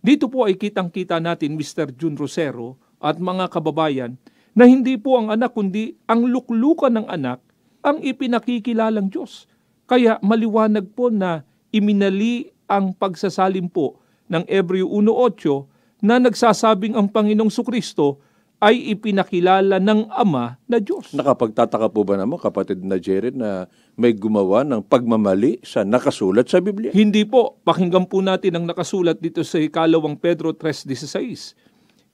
Dito 0.01 0.31
po 0.31 0.47
ay 0.47 0.55
kitang-kita 0.55 1.19
natin, 1.19 1.59
Mr. 1.59 1.91
Jun 1.93 2.15
Rosero 2.15 2.79
at 3.03 3.19
mga 3.19 3.51
kababayan, 3.51 4.15
na 4.57 4.65
hindi 4.65 4.97
po 4.97 5.19
ang 5.21 5.35
anak 5.35 5.53
kundi 5.53 5.99
ang 6.09 6.25
luklukan 6.25 6.95
ng 6.95 7.11
anak 7.11 7.43
ang 7.85 8.01
ipinakikilalang 8.01 9.13
Diyos. 9.13 9.45
Kaya 9.85 10.17
maliwanag 10.25 10.95
po 10.97 11.13
na 11.13 11.45
iminali 11.75 12.49
ang 12.65 12.97
pagsasalim 12.97 13.69
po 13.69 14.01
ng 14.31 14.45
Ebreo 14.47 14.89
1.8 14.91 16.03
na 16.05 16.21
nagsasabing 16.21 16.95
ang 16.95 17.09
Panginoong 17.09 17.51
Sukristo 17.51 18.21
ay 18.57 18.97
ipinakilala 18.97 19.77
ng 19.77 20.09
Ama 20.09 20.57
na 20.65 20.81
Diyos. 20.81 21.13
Nakapagtataka 21.13 21.93
po 21.93 22.09
ba 22.09 22.17
naman 22.17 22.41
kapatid 22.41 22.81
na 22.81 22.97
Jerry 22.97 23.29
na 23.29 23.69
may 24.01 24.17
gumawa 24.17 24.65
ng 24.65 24.81
pagmamali 24.81 25.61
sa 25.61 25.85
nakasulat 25.85 26.49
sa 26.49 26.65
Biblia? 26.65 26.89
Hindi 26.97 27.29
po. 27.29 27.61
Pakinggan 27.69 28.09
po 28.09 28.25
natin 28.25 28.57
ang 28.57 28.65
nakasulat 28.65 29.21
dito 29.21 29.45
sa 29.45 29.61
ikalawang 29.61 30.17
Pedro 30.17 30.57
3.16. 30.57 31.53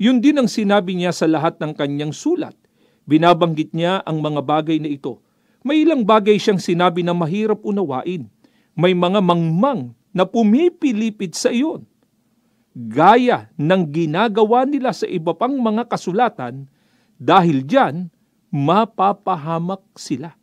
Yun 0.02 0.18
din 0.18 0.34
ang 0.42 0.50
sinabi 0.50 0.98
niya 0.98 1.14
sa 1.14 1.30
lahat 1.30 1.62
ng 1.62 1.78
kanyang 1.78 2.10
sulat. 2.10 2.58
Binabanggit 3.06 3.70
niya 3.70 4.02
ang 4.02 4.18
mga 4.18 4.42
bagay 4.42 4.82
na 4.82 4.90
ito. 4.90 5.22
May 5.62 5.86
ilang 5.86 6.02
bagay 6.02 6.42
siyang 6.42 6.58
sinabi 6.58 7.06
na 7.06 7.14
mahirap 7.14 7.62
unawain. 7.62 8.26
May 8.74 8.98
mga 8.98 9.22
mangmang 9.22 9.94
na 10.10 10.26
pumipilipid 10.26 11.38
sa 11.38 11.54
iyon. 11.54 11.86
Gaya 12.72 13.52
ng 13.60 13.82
ginagawa 13.92 14.64
nila 14.64 14.96
sa 14.96 15.04
iba 15.04 15.36
pang 15.36 15.52
mga 15.52 15.84
kasulatan, 15.84 16.64
dahil 17.20 17.62
diyan 17.62 18.08
mapapahamak 18.48 19.84
sila. 19.94 20.34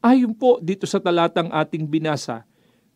Ayon 0.00 0.32
po 0.32 0.62
dito 0.62 0.88
sa 0.88 1.02
talatang 1.02 1.52
ating 1.52 1.84
binasa, 1.84 2.46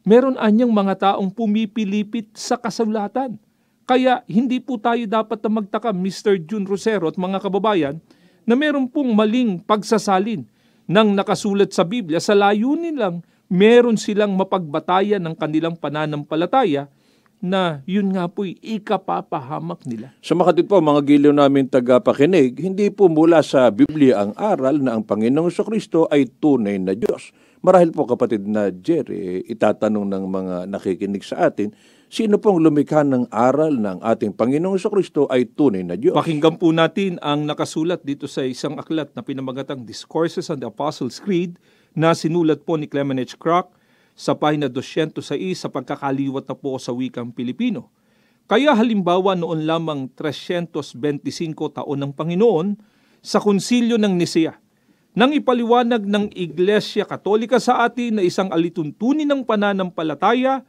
meron 0.07 0.39
anyang 0.41 0.73
mga 0.73 1.13
taong 1.13 1.29
pumipilipit 1.29 2.33
sa 2.33 2.57
kasulatan. 2.57 3.37
Kaya 3.85 4.25
hindi 4.25 4.63
po 4.65 4.81
tayo 4.81 5.05
dapat 5.05 5.45
na 5.45 5.61
magtaka, 5.61 5.93
Mr. 5.93 6.41
Jun 6.41 6.65
Rosero 6.65 7.13
at 7.13 7.21
mga 7.21 7.45
kababayan, 7.45 8.01
na 8.49 8.57
meron 8.57 8.89
pong 8.89 9.13
maling 9.13 9.61
pagsasalin 9.61 10.49
ng 10.89 11.09
nakasulat 11.17 11.73
sa 11.73 11.85
Biblia 11.85 12.21
sa 12.21 12.37
layunin 12.37 12.97
lang 12.97 13.25
meron 13.49 13.97
silang 13.97 14.37
mapagbatayan 14.37 15.21
ng 15.21 15.35
kanilang 15.37 15.77
pananampalataya 15.77 16.89
na 17.45 17.85
yun 17.85 18.09
nga 18.17 18.25
po'y 18.25 18.57
ikapapahamak 18.65 19.85
nila. 19.85 20.17
Sa 20.25 20.33
makatid 20.33 20.65
po, 20.65 20.81
mga 20.81 21.05
giliw 21.05 21.35
namin 21.37 21.69
tagapakinig, 21.69 22.57
hindi 22.57 22.89
po 22.89 23.13
mula 23.13 23.45
sa 23.45 23.69
Biblia 23.69 24.25
ang 24.25 24.33
aral 24.41 24.81
na 24.81 24.97
ang 24.97 25.05
Panginoong 25.05 25.53
Kristo 25.53 26.09
ay 26.09 26.25
tunay 26.41 26.81
na 26.81 26.97
Diyos. 26.97 27.37
Marahil 27.61 27.93
po 27.93 28.09
kapatid 28.09 28.49
na 28.49 28.73
Jerry, 28.73 29.45
itatanong 29.45 30.09
ng 30.09 30.25
mga 30.25 30.57
nakikinig 30.73 31.25
sa 31.25 31.53
atin, 31.53 31.73
sino 32.09 32.41
pong 32.41 32.65
lumikha 32.65 33.05
ng 33.05 33.29
aral 33.29 33.77
ng 33.77 34.01
ating 34.01 34.33
Panginoong 34.33 34.81
Kristo 34.81 35.29
ay 35.29 35.45
tunay 35.53 35.85
na 35.85 36.01
Diyos? 36.01 36.17
Pakinggan 36.17 36.57
po 36.57 36.73
natin 36.73 37.21
ang 37.21 37.45
nakasulat 37.45 38.01
dito 38.09 38.25
sa 38.25 38.41
isang 38.41 38.81
aklat 38.81 39.13
na 39.13 39.21
pinamagatang 39.21 39.85
Discourses 39.85 40.49
on 40.49 40.65
the 40.65 40.69
Apostles' 40.69 41.21
Creed 41.21 41.61
na 41.93 42.17
sinulat 42.17 42.65
po 42.65 42.81
ni 42.81 42.89
Clement 42.89 43.21
H. 43.21 43.37
Crock 43.37 43.84
sa 44.15 44.39
pahina 44.39 44.71
206 44.71 45.59
sa 45.59 45.69
pagkakaliwat 45.69 46.47
na 46.47 46.55
po 46.55 46.79
sa 46.79 46.95
wikang 46.95 47.35
Pilipino. 47.35 47.91
Kaya 48.47 48.73
halimbawa 48.73 49.35
noon 49.35 49.67
lamang 49.67 50.07
325 50.15 50.95
taon 51.75 51.99
ng 51.99 52.13
Panginoon 52.15 52.79
sa 53.25 53.43
konsilyo 53.43 53.97
ng 53.99 54.15
Nisea, 54.15 54.55
nang 55.15 55.33
ipaliwanag 55.33 56.05
ng 56.05 56.35
Iglesia 56.35 57.09
Katolika 57.09 57.57
sa 57.57 57.87
atin 57.89 58.21
na 58.21 58.23
isang 58.27 58.53
alituntunin 58.53 59.25
ng 59.25 59.43
pananampalataya 59.47 60.61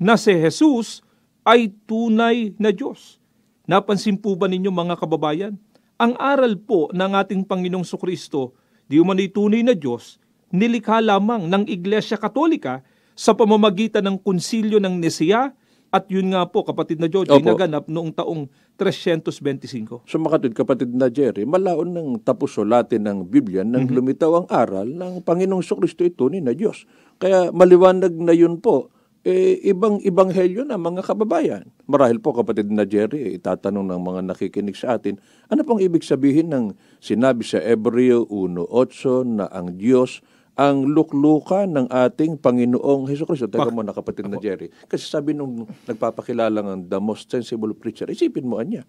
na 0.00 0.16
si 0.16 0.32
Jesus 0.34 1.04
ay 1.46 1.70
tunay 1.86 2.56
na 2.58 2.74
Diyos. 2.74 3.20
Napansin 3.68 4.18
po 4.18 4.34
ba 4.34 4.50
ninyo 4.50 4.72
mga 4.72 4.98
kababayan? 4.98 5.54
Ang 6.00 6.16
aral 6.18 6.58
po 6.58 6.90
ng 6.90 7.12
ating 7.14 7.46
Panginoong 7.46 7.86
Sukristo, 7.86 8.56
di 8.90 8.98
umano'y 8.98 9.30
tunay 9.30 9.62
na 9.62 9.76
Diyos, 9.76 10.18
nilikha 10.50 10.98
lamang 10.98 11.46
ng 11.46 11.68
Iglesia 11.70 12.18
Katolika 12.18 12.82
sa 13.20 13.36
pamamagitan 13.36 14.00
ng 14.08 14.16
konsilyo 14.24 14.80
ng 14.80 14.96
Nisea 14.96 15.52
at 15.92 16.04
yun 16.08 16.32
nga 16.32 16.48
po 16.48 16.64
kapatid 16.64 16.96
na 16.96 17.10
Opo. 17.36 17.52
naganap 17.52 17.84
noong 17.90 18.16
taong 18.16 18.48
325. 18.80 20.08
So 20.08 20.16
makatid 20.16 20.56
kapatid 20.56 20.96
na 20.96 21.12
Jerry, 21.12 21.44
malaon 21.44 21.92
ng 21.92 22.08
tapos 22.24 22.56
sulatin 22.56 23.04
ng 23.04 23.28
Biblia 23.28 23.60
nang 23.60 23.84
lumitaw 23.92 24.40
ang 24.40 24.46
aral 24.48 24.88
ng 24.88 25.20
Panginoong 25.20 25.60
Kristo 25.60 26.00
ito 26.00 26.32
ni 26.32 26.40
na 26.40 26.56
Diyos. 26.56 26.88
Kaya 27.20 27.52
maliwanag 27.52 28.16
na 28.16 28.32
yun 28.32 28.56
po, 28.56 28.88
eh, 29.20 29.60
ibang 29.68 30.00
ibanghelyo 30.00 30.64
na 30.64 30.80
mga 30.80 31.04
kababayan. 31.04 31.68
Marahil 31.84 32.24
po 32.24 32.32
kapatid 32.32 32.72
na 32.72 32.88
Jerry, 32.88 33.28
eh, 33.28 33.36
itatanong 33.36 33.84
ng 33.84 34.00
mga 34.00 34.20
nakikinig 34.32 34.80
sa 34.80 34.96
atin, 34.96 35.20
ano 35.52 35.60
pong 35.68 35.84
ibig 35.84 36.00
sabihin 36.00 36.48
ng 36.48 36.72
sinabi 37.04 37.44
sa 37.44 37.60
Ebreo 37.60 38.24
1.8 38.32 39.28
na 39.28 39.44
ang 39.52 39.76
Diyos 39.76 40.24
ang 40.58 40.86
luklukan 40.86 41.66
ng 41.70 41.86
ating 41.88 42.38
Panginoong 42.38 43.06
Heso 43.06 43.24
Kristo. 43.24 43.46
Teka 43.46 43.70
Pak- 43.70 43.74
muna 43.74 43.94
kapatid 43.94 44.26
na 44.26 44.38
Jerry. 44.38 44.70
Kasi 44.90 45.06
sabi 45.06 45.34
nung 45.34 45.66
nagpapakilala 45.86 46.60
ng 46.62 46.90
the 46.90 46.98
most 46.98 47.30
sensible 47.30 47.70
preacher, 47.74 48.06
isipin 48.10 48.46
mo 48.46 48.58
anya. 48.58 48.82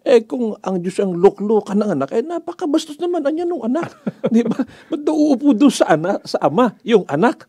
Eh 0.00 0.24
kung 0.24 0.56
ang 0.64 0.80
Diyos 0.80 0.96
ang 0.96 1.12
luklukan 1.12 1.76
ng 1.76 1.90
anak, 2.00 2.08
eh 2.16 2.24
napakabastos 2.24 2.96
naman 2.96 3.20
anya 3.28 3.44
nung 3.44 3.60
anak. 3.60 3.92
Di 4.32 4.40
ba? 4.40 4.64
Ba't 4.64 5.00
daw 5.04 5.12
uupo 5.12 5.52
doon 5.52 5.72
sa, 5.72 5.92
anak, 5.92 6.24
sa 6.24 6.40
ama, 6.40 6.72
yung 6.80 7.04
anak? 7.04 7.44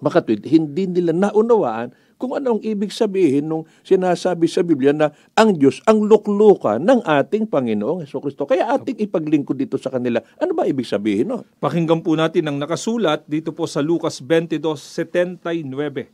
Makatwid, 0.00 0.44
hindi 0.44 0.84
nila 0.84 1.12
naunawaan 1.16 1.92
kung 2.16 2.32
ano 2.32 2.56
ang 2.56 2.60
ibig 2.64 2.92
sabihin 2.92 3.48
nung 3.48 3.68
sinasabi 3.84 4.48
sa 4.48 4.64
Biblia 4.64 4.92
na 4.96 5.12
ang 5.36 5.52
Diyos 5.52 5.84
ang 5.84 6.04
luklukan 6.04 6.80
ng 6.80 7.04
ating 7.04 7.44
Panginoong 7.48 8.04
Heso 8.04 8.20
Kristo. 8.24 8.48
Kaya 8.48 8.72
ating 8.72 8.96
ipaglingkod 9.04 9.56
dito 9.56 9.76
sa 9.76 9.92
kanila. 9.92 10.20
Ano 10.40 10.56
ba 10.56 10.64
ibig 10.64 10.88
sabihin 10.88 11.28
no? 11.28 11.44
Pakinggan 11.60 12.00
po 12.00 12.16
natin 12.16 12.48
ang 12.48 12.56
nakasulat 12.56 13.28
dito 13.28 13.52
po 13.52 13.68
sa 13.68 13.84
Lucas 13.84 14.24
22:79. 14.24 16.08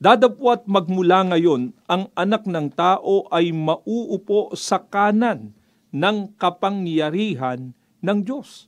Dadapwat 0.00 0.64
magmula 0.64 1.28
ngayon, 1.28 1.76
ang 1.84 2.08
anak 2.16 2.48
ng 2.48 2.72
tao 2.72 3.28
ay 3.28 3.52
mauupo 3.52 4.56
sa 4.56 4.80
kanan 4.80 5.52
ng 5.92 6.40
kapangyarihan 6.40 7.76
ng 8.00 8.18
Diyos. 8.24 8.64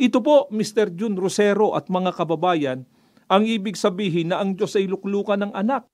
Ito 0.00 0.24
po, 0.24 0.48
Mr. 0.48 0.88
Jun 0.96 1.20
Rosero 1.20 1.76
at 1.76 1.92
mga 1.92 2.16
kababayan, 2.16 2.88
ang 3.32 3.48
ibig 3.48 3.80
sabihin 3.80 4.28
na 4.28 4.44
ang 4.44 4.52
Diyos 4.52 4.76
ay 4.76 4.84
luklukan 4.84 5.40
ng 5.40 5.56
anak. 5.56 5.88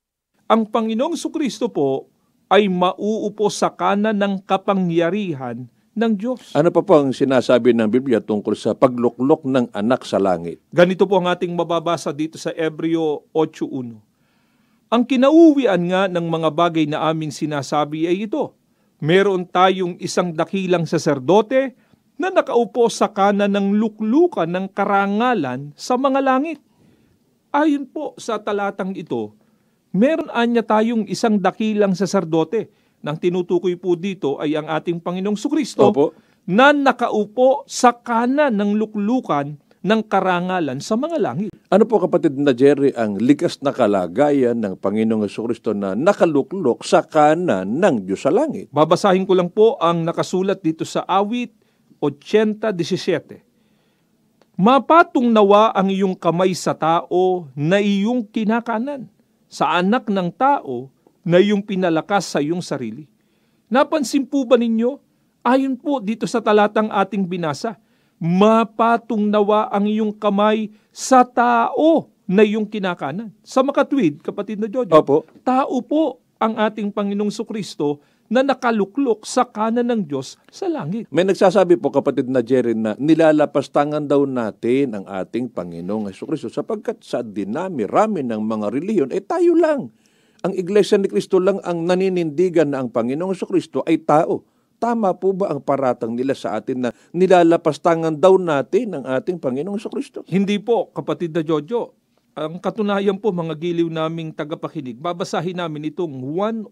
Ang 0.51 0.67
Panginoong 0.67 1.15
Sukristo 1.15 1.71
po 1.71 2.11
ay 2.51 2.67
mauupo 2.67 3.47
sa 3.47 3.71
kanan 3.71 4.19
ng 4.19 4.43
kapangyarihan 4.43 5.71
ng 5.95 6.13
Diyos. 6.19 6.51
Ano 6.59 6.75
pa 6.75 6.83
po 6.83 6.99
ang 6.99 7.15
sinasabi 7.15 7.79
ng 7.79 7.87
Biblia 7.87 8.19
tungkol 8.19 8.59
sa 8.59 8.75
pagluklok 8.75 9.47
ng 9.47 9.71
anak 9.71 10.03
sa 10.03 10.19
langit? 10.19 10.59
Ganito 10.75 11.07
po 11.07 11.23
ang 11.23 11.31
ating 11.31 11.55
mababasa 11.55 12.11
dito 12.11 12.35
sa 12.43 12.51
Ebreo 12.59 13.23
8.1. 13.31 13.95
Ang 14.89 15.03
kinauwian 15.05 15.83
nga 15.95 16.03
ng 16.11 16.27
mga 16.27 16.49
bagay 16.51 16.91
na 16.91 17.07
aming 17.07 17.31
sinasabi 17.31 18.09
ay 18.09 18.27
ito. 18.27 18.51
Meron 18.99 19.47
tayong 19.47 19.95
isang 20.03 20.35
dakilang 20.35 20.89
saserdote 20.91 21.77
na 22.19 22.35
nakaupo 22.35 22.91
sa 22.91 23.07
kanan 23.15 23.53
ng 23.53 23.79
luklukan 23.79 24.49
ng 24.49 24.67
karangalan 24.75 25.71
sa 25.79 25.95
mga 25.95 26.19
langit. 26.19 26.59
Ayon 27.49 27.89
po 27.89 28.13
sa 28.21 28.37
talatang 28.37 28.93
ito, 28.93 29.33
meron 29.97 30.29
anya 30.37 30.61
tayong 30.61 31.09
isang 31.09 31.41
dakilang 31.41 31.97
saserdote. 31.97 32.69
Nang 33.01 33.17
tinutukoy 33.17 33.79
po 33.81 33.97
dito 33.97 34.37
ay 34.37 34.53
ang 34.59 34.69
ating 34.69 35.01
Panginoong 35.01 35.39
Sukristo 35.39 35.89
Opo. 35.89 36.13
na 36.45 36.77
nakaupo 36.77 37.65
sa 37.65 37.97
kanan 37.97 38.53
ng 38.53 38.77
luklukan 38.77 39.57
ng 39.81 40.01
karangalan 40.11 40.83
sa 40.83 40.99
mga 40.99 41.17
langit. 41.17 41.51
Ano 41.73 41.89
po 41.89 42.05
kapatid 42.05 42.37
na 42.37 42.53
Jerry 42.53 42.93
ang 42.93 43.17
likas 43.17 43.65
na 43.65 43.73
kalagayan 43.73 44.61
ng 44.61 44.75
Panginoong 44.77 45.25
Kristo 45.25 45.73
na 45.73 45.97
nakaluklok 45.97 46.85
sa 46.85 47.01
kanan 47.07 47.81
ng 47.81 48.05
Diyos 48.05 48.29
sa 48.29 48.35
langit? 48.35 48.69
Babasahin 48.69 49.25
ko 49.25 49.33
lang 49.33 49.49
po 49.49 49.81
ang 49.81 50.05
nakasulat 50.05 50.61
dito 50.61 50.85
sa 50.85 51.07
awit 51.09 51.55
80.17. 52.03 53.48
Mapatong 54.59 55.31
nawa 55.31 55.71
ang 55.71 55.87
iyong 55.87 56.19
kamay 56.19 56.51
sa 56.51 56.75
tao 56.75 57.47
na 57.55 57.79
iyong 57.79 58.27
kinakanan, 58.27 59.07
sa 59.47 59.79
anak 59.79 60.11
ng 60.11 60.35
tao 60.35 60.91
na 61.23 61.39
iyong 61.39 61.63
pinalakas 61.63 62.27
sa 62.27 62.43
iyong 62.43 62.59
sarili. 62.59 63.07
Napansin 63.71 64.27
po 64.27 64.43
ba 64.43 64.59
ninyo? 64.59 64.99
Ayon 65.47 65.79
po 65.79 66.03
dito 66.03 66.27
sa 66.27 66.43
talatang 66.43 66.91
ating 66.91 67.23
binasa, 67.23 67.79
mapatong 68.19 69.31
nawa 69.31 69.71
ang 69.71 69.87
iyong 69.87 70.11
kamay 70.11 70.75
sa 70.91 71.23
tao 71.23 72.11
na 72.27 72.43
iyong 72.43 72.67
kinakanan. 72.67 73.31
Sa 73.47 73.63
makatwid, 73.63 74.27
kapatid 74.27 74.59
na 74.59 74.67
Jojo, 74.67 74.91
Opo. 74.91 75.23
tao 75.47 75.79
po 75.87 76.19
ang 76.35 76.59
ating 76.59 76.91
Panginoong 76.91 77.31
Sukristo 77.31 78.03
na 78.29 78.45
nakaluklok 78.45 79.25
sa 79.25 79.49
kanan 79.49 79.89
ng 79.89 80.03
Diyos 80.05 80.37
sa 80.53 80.69
langit. 80.69 81.09
May 81.09 81.25
nagsasabi 81.25 81.81
po 81.81 81.89
kapatid 81.89 82.29
na 82.29 82.45
Jerry 82.45 82.77
na 82.77 82.93
nilalapastangan 83.01 84.05
daw 84.05 84.29
natin 84.29 84.95
ang 84.95 85.05
ating 85.09 85.49
Panginoong 85.49 86.13
Heso 86.13 86.29
Kristo 86.29 86.53
sapagkat 86.53 87.01
sa 87.01 87.25
dinami-rami 87.25 88.21
ng 88.25 88.41
mga 88.45 88.67
reliyon, 88.69 89.09
eh 89.11 89.25
tayo 89.25 89.57
lang. 89.57 89.89
Ang 90.47 90.55
Iglesia 90.55 91.01
ni 91.01 91.11
Kristo 91.11 91.43
lang 91.43 91.59
ang 91.67 91.83
naninindigan 91.83 92.71
na 92.71 92.85
ang 92.85 92.93
Panginoong 92.93 93.35
Heso 93.35 93.49
Kristo 93.49 93.83
ay 93.89 94.05
tao. 94.05 94.45
Tama 94.79 95.11
po 95.19 95.35
ba 95.35 95.51
ang 95.51 95.59
paratang 95.59 96.15
nila 96.15 96.39
sa 96.39 96.55
atin 96.55 96.87
na 96.87 96.91
nilalapastangan 97.11 98.15
daw 98.15 98.39
natin 98.39 98.95
ang 98.95 99.05
ating 99.19 99.43
Panginoong 99.43 99.83
Kristo? 99.91 100.23
Hindi 100.31 100.63
po, 100.63 100.95
kapatid 100.95 101.35
na 101.35 101.43
Jojo. 101.43 101.99
Ang 102.39 102.63
katunayan 102.63 103.19
po, 103.19 103.35
mga 103.35 103.59
giliw 103.59 103.91
naming 103.91 104.31
tagapakinig, 104.31 104.95
babasahin 104.95 105.59
namin 105.59 105.91
itong 105.91 106.23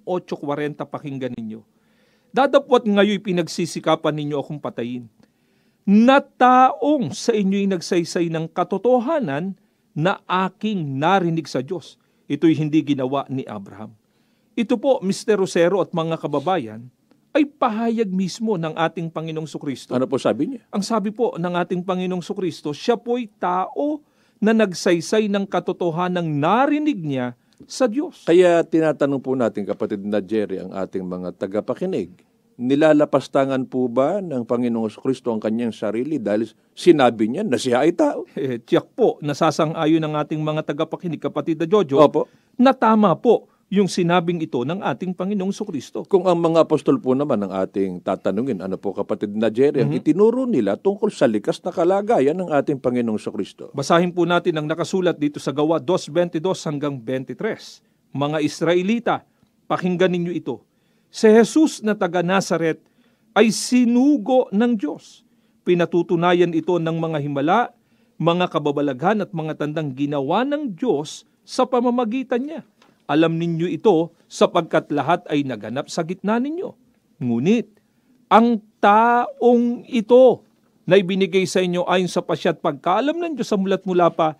1.840 0.06 0.86
pakinggan 0.86 1.34
ninyo. 1.34 1.66
Dadapwat 2.30 2.86
ngayon 2.86 3.18
pinagsisikapan 3.18 4.14
ninyo 4.14 4.38
akong 4.38 4.62
patayin. 4.62 5.10
Na 5.82 6.22
taong 6.22 7.10
sa 7.10 7.34
inyo'y 7.34 7.66
nagsaysay 7.66 8.30
ng 8.30 8.46
katotohanan 8.46 9.58
na 9.90 10.22
aking 10.46 11.02
narinig 11.02 11.50
sa 11.50 11.58
Diyos. 11.66 11.98
Ito'y 12.30 12.54
hindi 12.54 12.86
ginawa 12.86 13.26
ni 13.26 13.42
Abraham. 13.42 13.90
Ito 14.54 14.78
po, 14.78 15.02
Mr. 15.02 15.42
Rosero 15.42 15.82
at 15.82 15.90
mga 15.90 16.14
kababayan, 16.22 16.86
ay 17.34 17.42
pahayag 17.42 18.06
mismo 18.06 18.54
ng 18.54 18.78
ating 18.78 19.10
Panginoong 19.10 19.50
Sukristo. 19.50 19.98
Ano 19.98 20.06
po 20.06 20.14
sabi 20.14 20.54
niya? 20.54 20.62
Ang 20.70 20.86
sabi 20.86 21.10
po 21.10 21.34
ng 21.34 21.54
ating 21.58 21.82
Panginoong 21.82 22.22
Sukristo, 22.22 22.70
siya 22.70 22.94
po'y 22.94 23.26
tao 23.34 23.98
na 24.40 24.52
nagsaysay 24.52 25.28
ng 25.32 25.48
katotohanang 25.48 26.28
narinig 26.28 27.00
niya 27.00 27.36
sa 27.64 27.88
Diyos. 27.88 28.28
Kaya 28.28 28.60
tinatanong 28.60 29.20
po 29.24 29.32
natin 29.32 29.64
kapatid 29.64 30.04
na 30.04 30.20
Jerry 30.20 30.60
ang 30.60 30.76
ating 30.76 31.04
mga 31.04 31.32
tagapakinig. 31.40 32.12
Nilalapastangan 32.56 33.68
po 33.68 33.84
ba 33.84 34.24
ng 34.24 34.48
Panginoong 34.48 34.88
Kristo 34.96 35.28
ang 35.28 35.40
kanyang 35.40 35.76
sarili 35.76 36.16
dahil 36.16 36.48
sinabi 36.72 37.28
niya 37.28 37.44
na 37.44 37.60
siya 37.60 37.84
ay 37.84 37.92
tao? 37.92 38.24
Eh, 38.36 38.60
tiyak 38.60 38.92
po, 38.96 39.20
nasasang-ayon 39.20 40.00
ng 40.00 40.14
ating 40.16 40.40
mga 40.40 40.64
tagapakinig, 40.64 41.20
kapatid 41.20 41.60
na 41.60 41.68
Jojo, 41.68 42.00
Opo. 42.00 42.28
na 42.56 42.72
tama 42.72 43.12
po 43.16 43.48
yung 43.66 43.90
sinabing 43.90 44.38
ito 44.38 44.62
ng 44.62 44.78
ating 44.78 45.10
Panginoong 45.10 45.50
Sukristo. 45.50 46.06
Kung 46.06 46.30
ang 46.30 46.38
mga 46.38 46.62
apostol 46.70 47.02
po 47.02 47.18
naman 47.18 47.42
ang 47.42 47.50
ating 47.50 47.98
tatanungin, 47.98 48.62
ano 48.62 48.78
po 48.78 48.94
kapatid 48.94 49.34
na 49.34 49.50
Jerry, 49.50 49.82
ang 49.82 49.90
itinuro 49.90 50.46
nila 50.46 50.78
tungkol 50.78 51.10
sa 51.10 51.26
likas 51.26 51.58
na 51.66 51.74
kalagayan 51.74 52.38
ng 52.38 52.54
ating 52.54 52.78
Panginoong 52.78 53.18
Kristo. 53.18 53.74
Basahin 53.74 54.14
po 54.14 54.22
natin 54.22 54.54
ang 54.54 54.70
nakasulat 54.70 55.18
dito 55.18 55.42
sa 55.42 55.50
Gawa 55.50 55.82
2.22 55.82 56.38
hanggang 56.62 56.94
23. 57.02 58.14
Mga 58.14 58.38
Israelita, 58.46 59.14
pakinggan 59.66 60.14
ninyo 60.14 60.30
ito. 60.30 60.62
Si 61.10 61.26
Jesus 61.26 61.82
na 61.82 61.98
taga 61.98 62.22
Nazaret 62.22 62.78
ay 63.34 63.50
sinugo 63.50 64.46
ng 64.54 64.78
Diyos. 64.78 65.26
Pinatutunayan 65.66 66.54
ito 66.54 66.78
ng 66.78 66.96
mga 67.02 67.18
himala, 67.18 67.74
mga 68.14 68.46
kababalaghan 68.46 69.26
at 69.26 69.34
mga 69.34 69.58
tandang 69.58 69.90
ginawa 69.90 70.46
ng 70.46 70.70
Diyos 70.70 71.26
sa 71.42 71.66
pamamagitan 71.66 72.46
niya. 72.46 72.62
Alam 73.06 73.38
ninyo 73.38 73.70
ito 73.70 74.10
sapagkat 74.26 74.90
lahat 74.90 75.22
ay 75.30 75.46
naganap 75.46 75.86
sa 75.86 76.02
gitna 76.02 76.42
ninyo. 76.42 76.74
Ngunit, 77.22 77.70
ang 78.26 78.58
taong 78.82 79.86
ito 79.86 80.42
na 80.86 80.98
ibinigay 80.98 81.46
sa 81.46 81.62
inyo 81.62 81.86
ayon 81.86 82.10
sa 82.10 82.22
pasyat 82.22 82.58
pagkaalam 82.58 83.14
ng 83.14 83.32
Diyos 83.38 83.50
sa 83.50 83.58
mulat 83.58 83.82
mula 83.86 84.10
pa, 84.10 84.34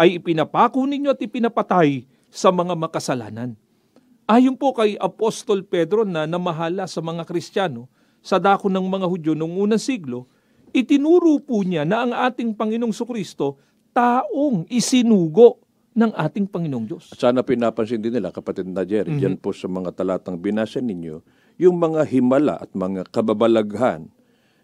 ay 0.00 0.20
ipinapako 0.20 0.84
ninyo 0.84 1.12
at 1.12 1.20
ipinapatay 1.20 2.08
sa 2.32 2.48
mga 2.48 2.72
makasalanan. 2.76 3.52
Ayon 4.30 4.54
po 4.54 4.72
kay 4.72 4.94
Apostol 4.96 5.66
Pedro 5.66 6.06
na 6.06 6.24
namahala 6.24 6.86
sa 6.86 7.02
mga 7.02 7.26
Kristiyano 7.26 7.90
sa 8.20 8.38
dako 8.38 8.70
ng 8.70 8.86
mga 8.86 9.06
Hudyo 9.08 9.32
noong 9.34 9.68
unang 9.68 9.82
siglo, 9.82 10.28
itinuro 10.70 11.40
po 11.42 11.60
niya 11.66 11.82
na 11.82 12.06
ang 12.06 12.12
ating 12.14 12.54
Panginoong 12.54 12.94
Sukristo 12.94 13.58
taong 13.90 14.70
isinugo 14.70 15.58
ng 15.94 16.12
ating 16.14 16.46
Panginoong 16.46 16.86
Diyos. 16.86 17.04
At 17.10 17.18
sana 17.18 17.42
pinapansin 17.42 17.98
din 17.98 18.14
nila, 18.14 18.30
kapatid 18.30 18.70
na 18.70 18.86
Jerry, 18.86 19.18
dyan 19.18 19.34
po 19.38 19.50
sa 19.50 19.66
mga 19.66 19.90
talatang 19.94 20.38
binasa 20.38 20.78
ninyo, 20.78 21.22
yung 21.58 21.76
mga 21.76 22.06
himala 22.06 22.62
at 22.62 22.70
mga 22.72 23.10
kababalaghan 23.10 24.08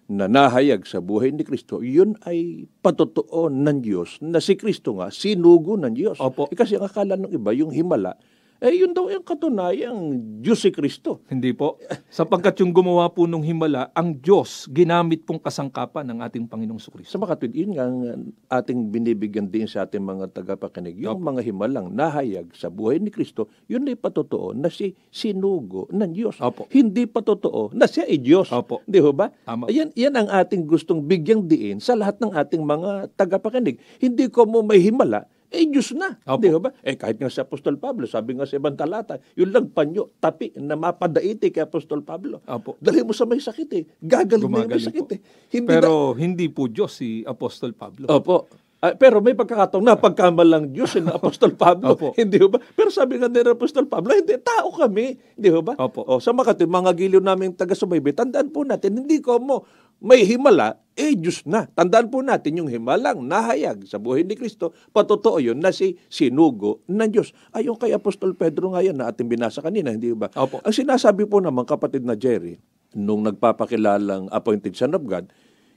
na 0.06 0.30
nahayag 0.30 0.86
sa 0.86 1.02
buhay 1.02 1.34
ni 1.34 1.42
Kristo, 1.42 1.82
yun 1.82 2.14
ay 2.22 2.70
patotoo 2.78 3.50
ng 3.50 3.82
Diyos 3.82 4.22
na 4.22 4.38
si 4.38 4.54
Kristo 4.54 4.94
nga, 5.02 5.10
sinugo 5.10 5.74
ng 5.74 5.92
Diyos. 5.92 6.16
Opo. 6.22 6.46
Eh, 6.46 6.54
kasi 6.54 6.78
ang 6.78 6.86
akala 6.86 7.18
ng 7.18 7.34
iba, 7.34 7.50
yung 7.50 7.74
himala, 7.74 8.14
eh 8.56 8.72
yun 8.72 8.96
daw 8.96 9.12
yung 9.12 9.24
katunayang 9.24 10.00
Diyos 10.40 10.64
si 10.64 10.72
Kristo. 10.72 11.20
Hindi 11.28 11.52
po. 11.52 11.76
Sapagkat 12.08 12.56
yung 12.64 12.72
gumawa 12.72 13.12
po 13.12 13.28
nung 13.28 13.44
himala, 13.44 13.92
ang 13.92 14.16
Diyos 14.16 14.64
ginamit 14.72 15.28
pong 15.28 15.36
kasangkapan 15.36 16.08
ng 16.08 16.18
ating 16.24 16.48
Panginoong 16.48 16.80
Sukristo. 16.80 17.12
Sa 17.12 17.20
makatwid, 17.20 17.52
yun 17.52 17.76
nga 17.76 17.84
ang 17.84 18.32
ating 18.48 18.88
binibigyan 18.88 19.48
din 19.52 19.68
sa 19.68 19.84
ating 19.84 20.00
mga 20.00 20.32
tagapakinig. 20.32 20.96
Yung 20.96 21.20
mga 21.20 21.44
himalang 21.44 21.92
nahayag 21.92 22.48
sa 22.56 22.72
buhay 22.72 22.96
ni 22.96 23.12
Kristo, 23.12 23.52
yun 23.68 23.84
ay 23.88 23.96
patotoo 23.98 24.56
na 24.56 24.72
si 24.72 24.96
sinugo 25.12 25.84
ng 25.92 26.10
Diyos. 26.16 26.40
Opo. 26.40 26.64
Hindi 26.72 27.04
patotoo 27.04 27.76
na 27.76 27.84
siya 27.84 28.08
ay 28.08 28.24
Diyos. 28.24 28.48
Opo. 28.56 28.80
Di 28.88 29.04
ho 29.04 29.12
ba? 29.12 29.28
Tama. 29.44 29.68
Yan, 29.68 29.92
yan 29.92 30.16
ang 30.16 30.28
ating 30.32 30.64
gustong 30.64 31.04
bigyang 31.04 31.44
diin 31.44 31.76
sa 31.76 31.92
lahat 31.92 32.16
ng 32.24 32.32
ating 32.32 32.64
mga 32.64 33.12
tagapakinig. 33.20 33.76
Hindi 34.00 34.32
ko 34.32 34.48
mo 34.48 34.64
may 34.64 34.80
himala, 34.80 35.28
eh 35.56 35.66
Diyos 35.66 35.90
na. 35.92 36.14
Opo. 36.22 36.38
Di 36.38 36.52
ba? 36.52 36.70
Eh 36.80 36.94
kahit 36.94 37.16
nga 37.16 37.26
si 37.26 37.38
Apostol 37.38 37.76
Pablo, 37.76 38.04
sabi 38.04 38.32
nga 38.32 38.44
sa 38.44 38.54
ibang 38.54 38.72
talata, 38.72 39.16
yun 39.32 39.48
lang 39.48 39.66
panyo, 39.68 40.12
tapi 40.14 40.52
na 40.54 40.76
mapadaiti 40.76 41.48
kay 41.48 41.62
Apostol 41.62 42.00
Pablo. 42.00 42.44
Opo. 42.44 42.76
Dali 42.78 43.00
mo 43.00 43.10
sa 43.10 43.24
may 43.24 43.38
sakit 43.38 43.68
eh. 43.72 43.84
Gagaling 43.98 44.44
na 44.44 44.62
yung 44.62 44.70
may 44.70 44.78
sakit 44.78 45.02
po. 45.02 45.10
eh. 45.10 45.20
Hindi 45.48 45.64
na- 45.64 45.72
Pero 45.72 45.90
hindi 46.12 46.46
po 46.46 46.66
Diyos 46.66 46.92
si 46.94 47.20
Apostol 47.22 47.72
Pablo. 47.72 48.06
Opo. 48.06 48.46
Ah, 48.76 48.92
pero 48.92 49.24
may 49.24 49.32
pagkakataon 49.32 49.80
na 49.80 49.96
pagkamalang 49.96 50.68
Diyos 50.68 50.94
ng 50.94 51.08
Apostol 51.18 51.56
Pablo. 51.56 51.96
Opo. 51.96 52.12
hindi 52.12 52.36
ba? 52.38 52.60
Pero 52.60 52.88
sabi 52.88 53.16
nga 53.16 53.24
ni 53.24 53.40
Apostol 53.40 53.88
Pablo, 53.88 54.12
hindi, 54.12 54.36
tao 54.36 54.68
kami. 54.68 55.16
Hindi 55.32 55.48
ba? 55.58 55.80
Opo. 55.80 56.04
O, 56.04 56.20
sa 56.20 56.30
makati, 56.30 56.64
mga 56.64 56.92
giliw 56.92 57.18
naming 57.18 57.52
taga-subaybay, 57.52 58.12
tandaan 58.12 58.52
po 58.52 58.62
natin, 58.62 59.00
hindi 59.00 59.16
ko 59.18 59.40
mo 59.40 59.64
may 60.00 60.24
himala, 60.28 60.80
eh 60.96 61.12
Diyos 61.12 61.44
na. 61.44 61.68
Tandaan 61.68 62.08
po 62.08 62.24
natin 62.24 62.56
yung 62.56 62.70
himalang 62.72 63.20
nahayag 63.20 63.84
sa 63.84 64.00
buhay 64.00 64.24
ni 64.24 64.32
Kristo, 64.32 64.72
patotoo 64.96 65.36
yun 65.40 65.60
na 65.60 65.72
si 65.72 66.00
sinugo 66.08 66.80
ng 66.88 67.10
Diyos. 67.12 67.36
Ayon 67.52 67.76
kay 67.76 67.92
Apostol 67.92 68.32
Pedro 68.32 68.72
nga 68.72 68.80
yan 68.80 68.96
na 68.96 69.12
ating 69.12 69.28
binasa 69.28 69.60
kanina, 69.60 69.92
hindi 69.92 70.12
ba? 70.16 70.32
Opo. 70.32 70.64
Ang 70.64 70.72
sinasabi 70.72 71.28
po 71.28 71.40
naman 71.40 71.68
kapatid 71.68 72.04
na 72.04 72.16
Jerry, 72.16 72.56
nung 72.96 73.24
nagpapakilalang 73.28 74.32
appointed 74.32 74.72
son 74.72 74.96
of 74.96 75.04
God, 75.04 75.28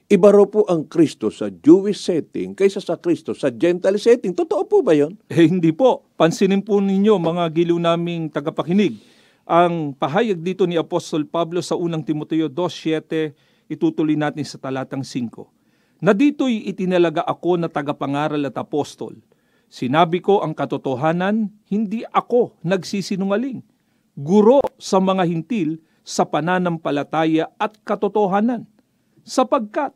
iba 0.08 0.32
raw 0.32 0.47
po 0.47 0.63
ang 0.71 0.88
Kristo 0.88 1.27
sa 1.27 1.51
Jewish 1.51 1.99
setting 1.99 2.55
kaysa 2.55 2.79
sa 2.79 2.95
Kristo 2.95 3.36
sa 3.36 3.51
Gentile 3.51 3.99
setting. 3.99 4.32
Totoo 4.32 4.63
po 4.63 4.79
ba 4.79 4.95
yon? 4.95 5.19
Eh, 5.27 5.51
hindi 5.51 5.75
po. 5.75 6.08
Pansinin 6.15 6.63
po 6.63 6.79
ninyo, 6.79 7.19
mga 7.19 7.43
giliw 7.51 7.75
naming 7.75 8.32
tagapakinig, 8.32 8.95
ang 9.49 9.97
pahayag 9.97 10.39
dito 10.39 10.63
ni 10.69 10.77
Apostol 10.77 11.25
Pablo 11.25 11.60
sa 11.60 11.73
unang 11.73 12.05
Timoteo 12.05 12.47
2.7, 12.47 13.48
itutuloy 13.69 14.17
natin 14.17 14.43
sa 14.43 14.58
talatang 14.58 15.05
5. 15.05 16.01
Na 16.01 16.12
dito'y 16.17 16.65
itinalaga 16.67 17.21
ako 17.23 17.62
na 17.62 17.69
tagapangaral 17.69 18.41
at 18.49 18.58
apostol. 18.58 19.13
Sinabi 19.69 20.17
ko 20.19 20.41
ang 20.41 20.58
katotohanan, 20.58 21.53
hindi 21.69 22.01
ako 22.10 22.58
nagsisinungaling. 22.65 23.62
Guro 24.17 24.65
sa 24.82 24.97
mga 24.97 25.29
hintil 25.29 25.77
sa 26.01 26.25
pananampalataya 26.25 27.53
at 27.62 27.77
katotohanan. 27.86 28.65
Sapagkat 29.21 29.93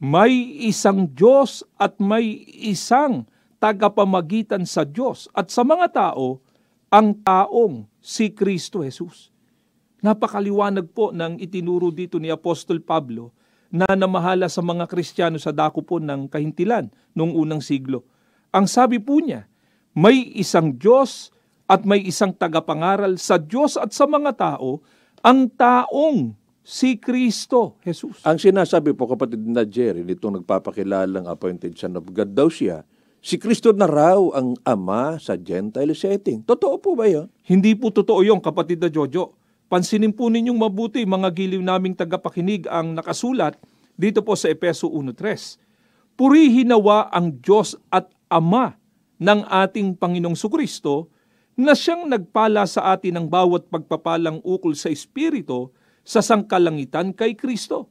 may 0.00 0.32
isang 0.64 1.04
Diyos 1.12 1.60
at 1.76 2.00
may 2.00 2.48
isang 2.48 3.28
tagapamagitan 3.60 4.64
sa 4.64 4.88
Diyos 4.88 5.28
at 5.36 5.52
sa 5.52 5.66
mga 5.66 5.92
tao, 5.92 6.40
ang 6.88 7.12
taong 7.20 7.90
si 7.98 8.30
Kristo 8.30 8.86
Jesus. 8.86 9.33
Napakaliwanag 10.04 10.92
po 10.92 11.16
ng 11.16 11.40
itinuro 11.40 11.88
dito 11.88 12.20
ni 12.20 12.28
Apostol 12.28 12.84
Pablo 12.84 13.32
na 13.72 13.88
namahala 13.96 14.52
sa 14.52 14.60
mga 14.60 14.84
Kristiyano 14.84 15.40
sa 15.40 15.48
dako 15.48 15.80
po 15.80 15.96
ng 15.96 16.28
kahintilan 16.28 16.92
noong 17.16 17.32
unang 17.32 17.64
siglo. 17.64 18.04
Ang 18.52 18.68
sabi 18.68 19.00
po 19.00 19.16
niya, 19.16 19.48
may 19.96 20.28
isang 20.36 20.76
Diyos 20.76 21.32
at 21.64 21.88
may 21.88 22.04
isang 22.04 22.36
tagapangaral 22.36 23.16
sa 23.16 23.40
Diyos 23.40 23.80
at 23.80 23.96
sa 23.96 24.04
mga 24.04 24.36
tao, 24.36 24.84
ang 25.24 25.48
taong 25.48 26.36
si 26.60 27.00
Kristo 27.00 27.80
Jesus. 27.80 28.20
Ang 28.28 28.36
sinasabi 28.36 28.92
po 28.92 29.08
kapatid 29.08 29.40
na 29.40 29.64
Jerry, 29.64 30.04
nitong 30.04 30.44
nagpapakilalang 30.44 31.24
appointed 31.24 31.80
son 31.80 31.96
of 31.96 32.04
God 32.12 32.36
daw 32.36 32.52
siya, 32.52 32.84
si 33.24 33.40
Kristo 33.40 33.72
na 33.72 33.88
raw 33.88 34.20
ang 34.36 34.52
ama 34.68 35.16
sa 35.16 35.32
Gentile 35.40 35.96
setting. 35.96 36.44
Totoo 36.44 36.76
po 36.76 36.92
ba 36.92 37.08
yun? 37.08 37.32
Hindi 37.48 37.72
po 37.72 37.88
totoo 37.88 38.20
yung 38.20 38.44
kapatid 38.44 38.84
na 38.84 38.92
Jojo. 38.92 39.43
Pansinin 39.64 40.12
po 40.12 40.28
ninyong 40.28 40.60
mabuti 40.60 41.00
mga 41.08 41.32
giliw 41.32 41.62
naming 41.64 41.96
tagapakinig 41.96 42.68
ang 42.68 42.92
nakasulat 42.92 43.56
dito 43.96 44.20
po 44.20 44.36
sa 44.36 44.52
Epeso 44.52 44.92
1.3. 44.92 45.56
Purihin 46.14 46.68
nawa 46.68 47.08
ang 47.08 47.40
Diyos 47.40 47.74
at 47.88 48.12
Ama 48.28 48.76
ng 49.18 49.40
ating 49.46 49.96
Panginong 49.96 50.36
Sukristo 50.36 51.08
na 51.54 51.72
siyang 51.72 52.10
nagpala 52.10 52.66
sa 52.66 52.92
atin 52.92 53.18
ng 53.18 53.26
bawat 53.30 53.70
pagpapalang 53.70 54.42
ukol 54.42 54.74
sa 54.74 54.90
Espiritu 54.90 55.70
sa 56.04 56.20
sangkalangitan 56.20 57.14
kay 57.14 57.32
Kristo. 57.32 57.88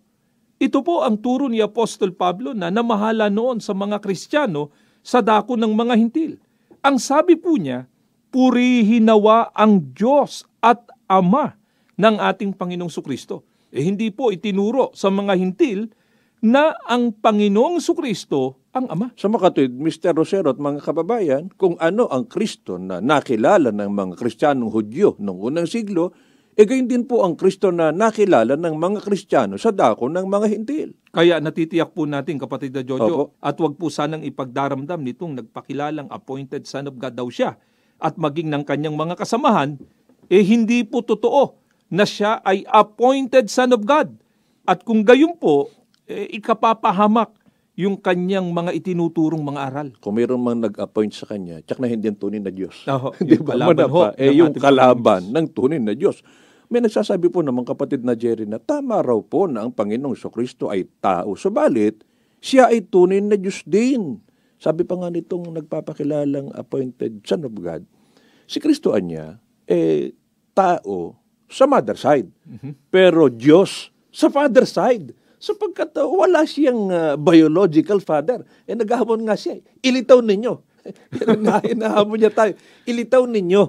Ito 0.62 0.86
po 0.86 1.02
ang 1.02 1.20
turo 1.20 1.50
ni 1.50 1.60
Apostol 1.60 2.14
Pablo 2.14 2.54
na 2.54 2.70
namahala 2.70 3.28
noon 3.28 3.60
sa 3.60 3.74
mga 3.74 3.98
Kristiyano 4.00 4.70
sa 5.02 5.20
dako 5.20 5.58
ng 5.58 5.74
mga 5.74 5.94
hintil. 5.98 6.38
Ang 6.86 7.02
sabi 7.02 7.36
po 7.36 7.58
niya, 7.58 7.90
purihin 8.30 9.10
nawa 9.10 9.50
ang 9.58 9.82
Diyos 9.92 10.46
at 10.62 10.86
Ama 11.10 11.63
ng 11.98 12.16
ating 12.18 12.58
Panginoong 12.58 12.92
Sukristo. 12.92 13.46
Eh 13.74 13.82
hindi 13.82 14.14
po 14.14 14.30
itinuro 14.30 14.94
sa 14.94 15.10
mga 15.10 15.34
hintil 15.38 15.90
na 16.44 16.76
ang 16.86 17.16
Panginoong 17.16 17.82
Sukristo 17.82 18.64
ang 18.74 18.90
Ama. 18.90 19.14
Sa 19.14 19.30
makatwid, 19.30 19.70
Mr. 19.70 20.18
Rosero 20.18 20.50
at 20.50 20.58
mga 20.58 20.82
kababayan, 20.82 21.46
kung 21.62 21.78
ano 21.78 22.10
ang 22.10 22.26
Kristo 22.26 22.82
na 22.82 22.98
nakilala 22.98 23.70
ng 23.70 23.86
mga 23.86 24.14
Kristiyanong 24.18 24.74
Hudyo 24.74 25.14
noong 25.22 25.54
unang 25.54 25.70
siglo, 25.70 26.10
e 26.58 26.66
gayon 26.66 26.90
din 26.90 27.06
po 27.06 27.22
ang 27.22 27.38
Kristo 27.38 27.70
na 27.70 27.94
nakilala 27.94 28.58
ng 28.58 28.74
mga 28.74 29.06
Kristiyano 29.06 29.62
sa 29.62 29.70
dako 29.70 30.10
ng 30.10 30.26
mga 30.26 30.48
hintil. 30.50 30.90
Kaya 31.14 31.38
natitiyak 31.38 31.94
po 31.94 32.10
natin, 32.10 32.42
kapatid 32.42 32.74
na 32.74 32.82
Jojo, 32.82 33.30
Opo. 33.30 33.38
at 33.38 33.54
wag 33.62 33.78
po 33.78 33.94
sanang 33.94 34.26
ipagdaramdam 34.26 35.06
nitong 35.06 35.38
nagpakilalang 35.38 36.10
appointed 36.10 36.66
son 36.66 36.90
of 36.90 36.98
God 36.98 37.14
daw 37.14 37.30
siya 37.30 37.54
at 38.02 38.18
maging 38.18 38.50
ng 38.50 38.66
kanyang 38.66 38.98
mga 38.98 39.22
kasamahan, 39.22 39.78
eh 40.34 40.42
hindi 40.42 40.82
po 40.82 41.06
totoo 41.06 41.63
na 41.94 42.10
siya 42.10 42.42
ay 42.42 42.66
appointed 42.66 43.46
son 43.54 43.78
of 43.78 43.86
God. 43.86 44.18
At 44.66 44.82
kung 44.82 45.06
gayon 45.06 45.38
po, 45.38 45.70
eh, 46.10 46.26
ikapapahamak 46.34 47.38
yung 47.78 48.02
kanyang 48.02 48.50
mga 48.50 48.74
itinuturong 48.74 49.46
mga 49.46 49.62
aral. 49.70 49.90
Kung 50.02 50.18
mayroon 50.18 50.42
mang 50.42 50.58
nag-appoint 50.58 51.14
sa 51.14 51.30
kanya, 51.30 51.62
tsak 51.62 51.78
na 51.78 51.90
hindi 51.90 52.10
ang 52.10 52.18
tunay 52.18 52.42
na 52.42 52.50
Diyos. 52.50 52.86
Oo, 52.90 53.14
Di 53.22 53.38
yung 53.38 53.46
ba? 53.46 53.54
kalaban 53.54 53.90
ho 53.90 54.02
eh, 54.18 54.30
ng 54.30 54.38
yung 54.42 54.54
kalaban 54.58 55.22
ng 55.30 55.46
tunay 55.54 55.78
na 55.78 55.94
Diyos. 55.94 56.22
May 56.74 56.82
nagsasabi 56.82 57.30
po 57.30 57.46
naman 57.46 57.66
kapatid 57.66 58.02
na 58.02 58.18
Jerry 58.18 58.50
na 58.50 58.58
tama 58.58 59.02
raw 59.02 59.18
po 59.22 59.46
na 59.46 59.62
ang 59.62 59.74
Panginoong 59.74 60.18
Kristo 60.34 60.74
ay 60.74 60.90
tao. 61.02 61.38
Subalit, 61.38 62.02
siya 62.42 62.74
ay 62.74 62.90
tunay 62.90 63.22
na 63.22 63.38
Diyos 63.38 63.62
din. 63.66 64.18
Sabi 64.58 64.82
pa 64.82 64.98
nga 64.98 65.14
nitong 65.14 65.54
nagpapakilalang 65.62 66.50
appointed 66.58 67.22
Son 67.26 67.46
of 67.46 67.54
God, 67.58 67.86
si 68.50 68.58
Kristo 68.58 68.94
niya, 68.98 69.38
eh, 69.70 70.14
tao 70.54 71.23
sa 71.54 71.70
mother 71.70 71.94
side. 71.94 72.34
Pero 72.90 73.30
Diyos 73.30 73.94
sa 74.10 74.34
father 74.34 74.66
side. 74.66 75.14
Sapagkat 75.44 75.92
uh, 76.00 76.08
wala 76.08 76.48
siyang 76.48 76.88
uh, 76.88 77.14
biological 77.20 78.00
father. 78.00 78.48
Eh, 78.64 78.74
naghahamon 78.74 79.28
nga 79.28 79.36
siya. 79.36 79.60
Ilitaw 79.84 80.24
ninyo. 80.24 80.54
Hinahamon 81.68 82.16
niya 82.16 82.32
tayo. 82.32 82.56
Ilitaw 82.88 83.28
ninyo 83.28 83.64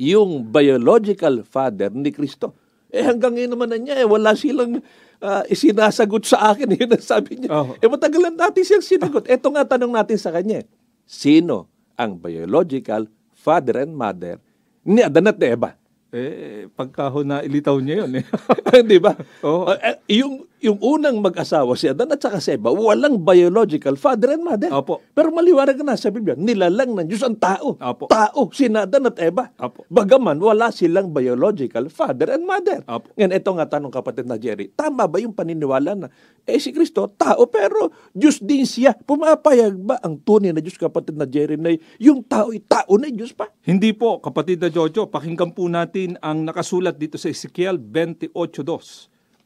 yung 0.00 0.48
biological 0.48 1.44
father 1.44 1.92
ni 1.92 2.08
Kristo. 2.08 2.56
Eh 2.88 3.04
hanggang 3.04 3.36
ngayon 3.36 3.52
naman 3.52 3.68
na 3.68 3.78
niya, 3.78 3.94
eh, 4.00 4.08
wala 4.08 4.32
silang 4.32 4.80
uh, 5.20 5.42
isinasagot 5.46 6.24
sa 6.24 6.56
akin. 6.56 6.72
Yun 6.80 6.96
ang 6.96 7.04
sabi 7.04 7.36
niya. 7.36 7.50
Oo. 7.52 7.76
Eh 7.76 7.86
matagalan 7.86 8.32
natin 8.32 8.62
siyang 8.64 8.84
sinagot. 8.84 9.28
Ito 9.28 9.46
nga 9.52 9.76
tanong 9.76 9.92
natin 9.92 10.16
sa 10.16 10.32
kanya. 10.32 10.64
Sino 11.04 11.68
ang 12.00 12.16
biological 12.16 13.12
father 13.36 13.84
and 13.84 13.92
mother 13.92 14.40
ni 14.82 15.04
Adan 15.04 15.28
at 15.28 15.36
Eva? 15.36 15.76
Eh, 16.10 16.66
pagka 16.74 17.06
ho 17.06 17.22
na 17.22 17.38
ilitaw 17.38 17.78
niya 17.78 18.02
yun 18.02 18.18
eh. 18.18 18.24
Di 18.90 18.98
ba? 18.98 19.14
Oo. 19.46 19.70
Uh, 19.70 19.78
yung, 20.10 20.42
yung 20.58 20.78
unang 20.82 21.22
mag-asawa 21.22 21.78
si 21.78 21.86
Adan 21.86 22.10
at 22.10 22.18
saka 22.18 22.42
si 22.42 22.58
Eva, 22.58 22.74
walang 22.74 23.22
biological 23.22 23.94
father 23.94 24.34
and 24.34 24.42
mother. 24.42 24.74
Opo. 24.74 24.98
Pero 25.14 25.30
maliwanag 25.30 25.78
na 25.86 25.94
sa 25.94 26.10
Biblia, 26.10 26.34
nilalang 26.34 26.98
ng 26.98 27.06
Diyos 27.06 27.22
ang 27.22 27.38
tao. 27.38 27.78
Opo. 27.78 28.10
Tao, 28.10 28.50
si 28.50 28.66
Adan 28.66 29.06
at 29.06 29.22
Eva. 29.22 29.54
Opo. 29.54 29.86
Bagaman, 29.86 30.42
wala 30.42 30.74
silang 30.74 31.14
biological 31.14 31.86
father 31.86 32.34
and 32.34 32.42
mother. 32.42 32.82
Opo. 32.90 33.14
Ngayon, 33.14 33.30
ito 33.30 33.50
nga 33.54 33.66
tanong 33.78 33.94
kapatid 33.94 34.26
na 34.26 34.34
Jerry, 34.34 34.66
tama 34.74 35.06
ba 35.06 35.22
yung 35.22 35.30
paniniwala 35.30 35.94
na, 35.94 36.06
eh 36.50 36.60
si 36.60 36.74
Kristo, 36.74 37.06
tao, 37.14 37.46
pero 37.46 37.94
Diyos 38.10 38.42
din 38.42 38.66
siya. 38.66 38.92
Pumapayag 38.92 39.74
ba 39.78 39.96
ang 40.02 40.18
tunay 40.18 40.50
na 40.50 40.60
Diyos 40.60 40.76
kapatid 40.76 41.14
na 41.14 41.24
Jerry 41.24 41.56
yung 42.02 42.20
tao 42.26 42.50
ay 42.50 42.60
tao 42.60 42.98
na 42.98 43.08
Diyos 43.08 43.30
pa? 43.30 43.48
Hindi 43.62 43.94
po, 43.94 44.18
kapatid 44.18 44.58
na 44.60 44.68
Jojo, 44.68 45.06
pakinggan 45.08 45.54
po 45.54 45.70
natin 45.70 46.18
ang 46.20 46.42
nakasulat 46.42 46.98
dito 46.98 47.16
sa 47.16 47.30
Ezekiel 47.30 47.78
28.2. 47.78 48.34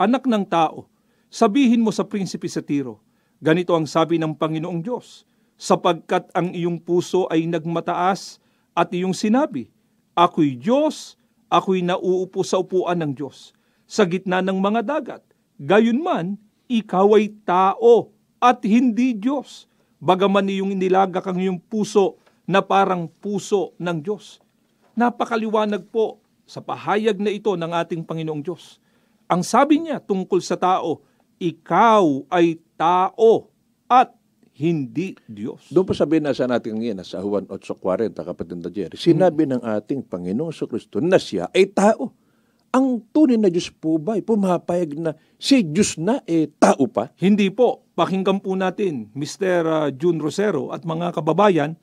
Anak 0.00 0.26
ng 0.26 0.44
tao, 0.48 0.90
sabihin 1.30 1.84
mo 1.84 1.94
sa 1.94 2.08
prinsipe 2.08 2.48
sa 2.50 2.64
Tiro, 2.64 2.98
ganito 3.38 3.76
ang 3.76 3.86
sabi 3.86 4.18
ng 4.18 4.34
Panginoong 4.34 4.80
Diyos, 4.80 5.28
sapagkat 5.54 6.32
ang 6.34 6.50
iyong 6.50 6.82
puso 6.82 7.30
ay 7.30 7.46
nagmataas 7.46 8.42
at 8.74 8.90
iyong 8.90 9.14
sinabi, 9.14 9.70
Ako'y 10.14 10.58
Diyos, 10.58 11.18
ako'y 11.50 11.82
nauupo 11.82 12.42
sa 12.42 12.58
upuan 12.62 13.02
ng 13.02 13.12
Diyos, 13.14 13.54
sa 13.86 14.06
gitna 14.06 14.42
ng 14.42 14.58
mga 14.58 14.80
dagat. 14.82 15.22
Gayunman, 15.58 16.38
ikaw 16.74 17.14
ay 17.14 17.30
tao 17.46 18.10
at 18.42 18.58
hindi 18.66 19.14
Diyos, 19.14 19.70
bagaman 20.02 20.50
iyong 20.50 20.74
inilagak 20.74 21.24
ang 21.24 21.38
iyong 21.38 21.60
puso 21.62 22.18
na 22.44 22.60
parang 22.60 23.06
puso 23.08 23.72
ng 23.78 23.98
Diyos. 24.02 24.42
Napakaliwanag 24.98 25.86
po 25.88 26.20
sa 26.44 26.60
pahayag 26.60 27.16
na 27.16 27.32
ito 27.32 27.54
ng 27.56 27.72
ating 27.72 28.04
Panginoong 28.04 28.42
Diyos. 28.44 28.82
Ang 29.30 29.40
sabi 29.40 29.80
niya 29.80 30.02
tungkol 30.02 30.44
sa 30.44 30.60
tao, 30.60 31.00
ikaw 31.40 32.28
ay 32.28 32.60
tao 32.76 33.48
at 33.88 34.12
hindi 34.54 35.18
Diyos. 35.26 35.72
Doon 35.72 35.88
pa 35.88 35.94
sabihin 35.96 36.28
nasa 36.28 36.46
natin 36.46 36.78
ngayon, 36.78 37.02
sa 37.02 37.18
Juan 37.24 37.48
8.40, 37.50 38.14
kapatid 38.14 38.58
na 38.60 38.70
Jerry, 38.70 38.94
sinabi 38.94 39.50
ng 39.50 39.62
ating 39.62 40.04
Panginoong 40.06 40.54
Kristo 40.54 41.02
na 41.02 41.18
siya 41.18 41.50
ay 41.50 41.66
tao. 41.72 42.14
Ang 42.74 42.98
tunay 43.14 43.38
na 43.38 43.46
Diyos 43.46 43.70
po 43.70 44.02
ba 44.02 44.18
ay 44.18 44.26
pumapayag 44.26 44.98
na 44.98 45.14
si 45.38 45.62
Diyos 45.62 45.94
na 45.94 46.18
eh 46.26 46.50
tao 46.58 46.90
pa? 46.90 47.14
Hindi 47.22 47.46
po. 47.54 47.86
Pakinggan 47.94 48.42
po 48.42 48.58
natin, 48.58 49.14
Mr. 49.14 49.62
uh, 49.62 49.88
June 49.94 50.18
Rosero 50.18 50.74
at 50.74 50.82
mga 50.82 51.14
kababayan, 51.14 51.78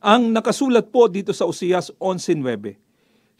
ang 0.00 0.32
nakasulat 0.32 0.88
po 0.88 1.12
dito 1.12 1.36
sa 1.36 1.44
Usias 1.44 1.92
11.9. 2.00 2.72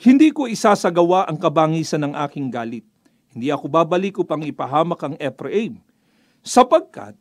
Hindi 0.04 0.28
ko 0.28 0.44
isasagawa 0.44 1.24
ang 1.24 1.40
kabangisan 1.40 2.04
ng 2.04 2.12
aking 2.28 2.52
galit. 2.52 2.84
Hindi 3.32 3.48
ako 3.48 3.72
babalik 3.72 4.20
upang 4.20 4.44
ipahamak 4.44 5.00
ang 5.00 5.16
Ephraim. 5.16 5.80
Sapagkat 6.44 7.16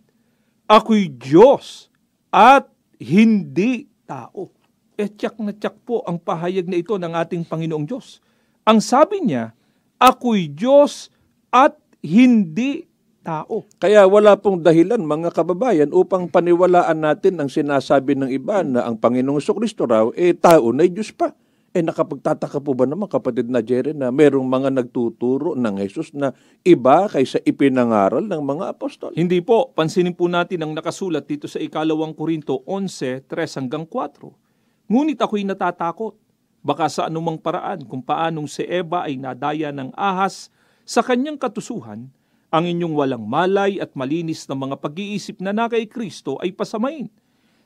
ako'y 0.67 1.07
Diyos 1.07 1.87
at 2.27 2.67
hindi 2.99 3.87
tao. 4.03 4.51
E 4.99 5.07
tiyak 5.07 5.39
na 5.39 5.55
tiyak 5.55 5.79
po 5.87 6.03
ang 6.03 6.19
pahayag 6.19 6.67
na 6.67 6.75
ito 6.75 6.99
ng 6.99 7.15
ating 7.15 7.47
Panginoong 7.47 7.87
Diyos. 7.87 8.19
Ang 8.67 8.83
sabi 8.83 9.23
niya, 9.23 9.55
ako'y 9.99 10.49
Diyos 10.49 11.11
at 11.51 11.75
hindi 11.99 12.87
tao. 13.19 13.67
Kaya 13.77 14.07
wala 14.07 14.39
pong 14.39 14.63
dahilan 14.63 15.03
mga 15.03 15.35
kababayan 15.35 15.91
upang 15.91 16.31
paniwalaan 16.31 17.03
natin 17.03 17.37
ang 17.37 17.51
sinasabi 17.51 18.15
ng 18.15 18.31
iba 18.31 18.63
na 18.63 18.87
ang 18.87 18.95
Panginoong 18.95 19.43
Kristo 19.43 19.85
raw 19.85 20.09
eh 20.15 20.33
tao 20.33 20.71
na 20.71 20.87
Diyos 20.87 21.11
pa. 21.11 21.35
Eh 21.69 21.85
nakapagtataka 21.85 22.57
po 22.65 22.73
ba 22.73 22.89
naman 22.89 23.05
kapatid 23.05 23.45
na 23.45 23.61
Jerry 23.61 23.93
na 23.93 24.09
merong 24.09 24.49
mga 24.49 24.73
nagtuturo 24.73 25.53
ng 25.53 25.75
Jesus 25.85 26.09
na 26.17 26.33
iba 26.65 27.05
kaysa 27.05 27.37
ipinangaral 27.45 28.25
ng 28.25 28.41
mga 28.41 28.73
apostol? 28.73 29.13
Hindi 29.13 29.37
po. 29.45 29.69
Pansinin 29.77 30.17
po 30.17 30.25
natin 30.25 30.65
ang 30.65 30.73
nakasulat 30.73 31.29
dito 31.29 31.45
sa 31.45 31.61
ikalawang 31.61 32.17
Korinto 32.17 32.65
11, 32.65 33.21
3 33.29 33.59
hanggang 33.61 33.85
4. 33.85 34.89
Ngunit 34.89 35.21
ako'y 35.21 35.45
natatakot. 35.45 36.17
Baka 36.59 36.91
sa 36.91 37.07
anumang 37.07 37.39
paraan 37.39 37.87
kung 37.87 38.03
paanong 38.03 38.47
si 38.51 38.67
Eva 38.67 39.07
ay 39.07 39.15
nadaya 39.15 39.71
ng 39.71 39.95
ahas 39.95 40.51
sa 40.83 40.99
kanyang 40.99 41.39
katusuhan, 41.39 42.11
ang 42.49 42.65
inyong 42.65 42.97
walang 42.97 43.25
malay 43.29 43.77
at 43.77 43.93
malinis 43.93 44.49
na 44.49 44.57
mga 44.57 44.81
pag-iisip 44.81 45.37
na 45.39 45.53
na 45.53 45.69
kay 45.69 45.85
Kristo 45.85 46.35
ay 46.41 46.49
pasamain. 46.51 47.07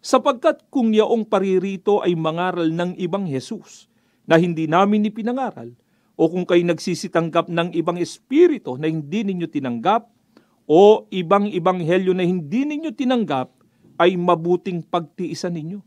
Sapagkat 0.04 0.68
kung 0.68 0.92
yaong 0.92 1.24
paririto 1.24 2.04
ay 2.04 2.14
mangaral 2.20 2.68
ng 2.68 3.00
ibang 3.00 3.24
Jesus 3.24 3.88
na 4.28 4.36
hindi 4.36 4.68
namin 4.68 5.08
ipinangaral, 5.08 5.72
o 6.14 6.30
kung 6.30 6.46
kayo 6.46 6.62
nagsisitanggap 6.68 7.50
ng 7.50 7.74
ibang 7.74 7.98
espiritu 7.98 8.76
na 8.78 8.92
hindi 8.92 9.24
ninyo 9.24 9.48
tinanggap, 9.48 10.12
o 10.68 11.08
ibang 11.10 11.50
ibanghelyo 11.50 12.12
na 12.12 12.28
hindi 12.28 12.68
ninyo 12.68 12.92
tinanggap, 12.94 13.50
ay 13.98 14.20
mabuting 14.20 14.84
pagtiisan 14.84 15.56
ninyo. 15.56 15.80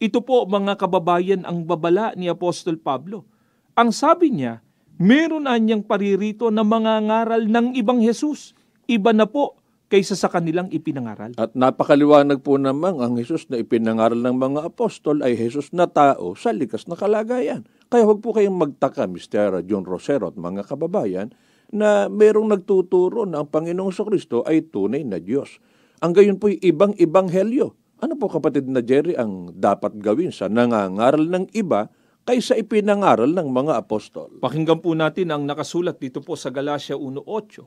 Ito 0.00 0.24
po 0.24 0.48
mga 0.48 0.80
kababayan 0.80 1.44
ang 1.44 1.68
babala 1.68 2.16
ni 2.16 2.24
Apostol 2.24 2.80
Pablo. 2.80 3.28
Ang 3.76 3.92
sabi 3.92 4.32
niya, 4.32 4.64
meron 4.96 5.44
na 5.44 5.60
niyang 5.60 5.84
paririto 5.84 6.48
na 6.48 6.64
mga 6.64 7.04
ngaral 7.04 7.44
ng 7.44 7.76
ibang 7.76 8.00
Jesus. 8.00 8.56
Iba 8.88 9.12
na 9.12 9.28
po 9.28 9.60
kaysa 9.92 10.16
sa 10.16 10.32
kanilang 10.32 10.72
ipinangaral. 10.72 11.36
At 11.36 11.52
napakaliwanag 11.52 12.40
po 12.40 12.56
naman 12.56 12.96
ang 12.96 13.20
Jesus 13.20 13.44
na 13.52 13.60
ipinangaral 13.60 14.16
ng 14.16 14.36
mga 14.40 14.72
apostol 14.72 15.20
ay 15.20 15.36
Jesus 15.36 15.68
na 15.76 15.84
tao 15.84 16.32
sa 16.32 16.48
likas 16.56 16.88
na 16.88 16.96
kalagayan. 16.96 17.68
Kaya 17.92 18.08
huwag 18.08 18.24
po 18.24 18.32
kayong 18.32 18.56
magtaka, 18.56 19.04
Mr. 19.04 19.60
John 19.68 19.84
Rosero 19.84 20.32
at 20.32 20.40
mga 20.40 20.64
kababayan, 20.64 21.28
na 21.76 22.08
merong 22.08 22.56
nagtuturo 22.56 23.28
na 23.28 23.44
ang 23.44 23.52
Panginoong 23.52 23.92
Kristo 23.92 24.48
ay 24.48 24.64
tunay 24.72 25.04
na 25.04 25.20
Diyos. 25.20 25.60
Ang 26.00 26.16
gayon 26.16 26.40
po'y 26.40 26.56
ibang-ibang 26.64 27.28
helyo. 27.28 27.76
Ano 28.00 28.16
po 28.16 28.32
kapatid 28.32 28.64
na 28.64 28.80
Jerry 28.80 29.12
ang 29.12 29.52
dapat 29.52 29.92
gawin 30.00 30.32
sa 30.32 30.48
nangangaral 30.48 31.20
ng 31.20 31.52
iba 31.52 31.92
kaysa 32.24 32.56
ipinangaral 32.56 33.28
ng 33.28 33.48
mga 33.52 33.76
apostol. 33.76 34.40
Pakinggan 34.40 34.80
po 34.80 34.96
natin 34.96 35.28
ang 35.28 35.44
nakasulat 35.44 36.00
dito 36.00 36.24
po 36.24 36.32
sa 36.32 36.48
Galatia 36.48 36.96
1.8. 36.96 37.60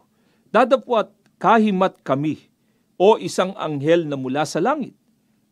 Dadapwat 0.50 1.13
kahimat 1.38 2.02
kami 2.02 2.50
o 2.98 3.22
isang 3.22 3.54
anghel 3.62 4.10
na 4.10 4.17
mula 4.17 4.41
sa 4.50 4.58
langit 4.58 4.98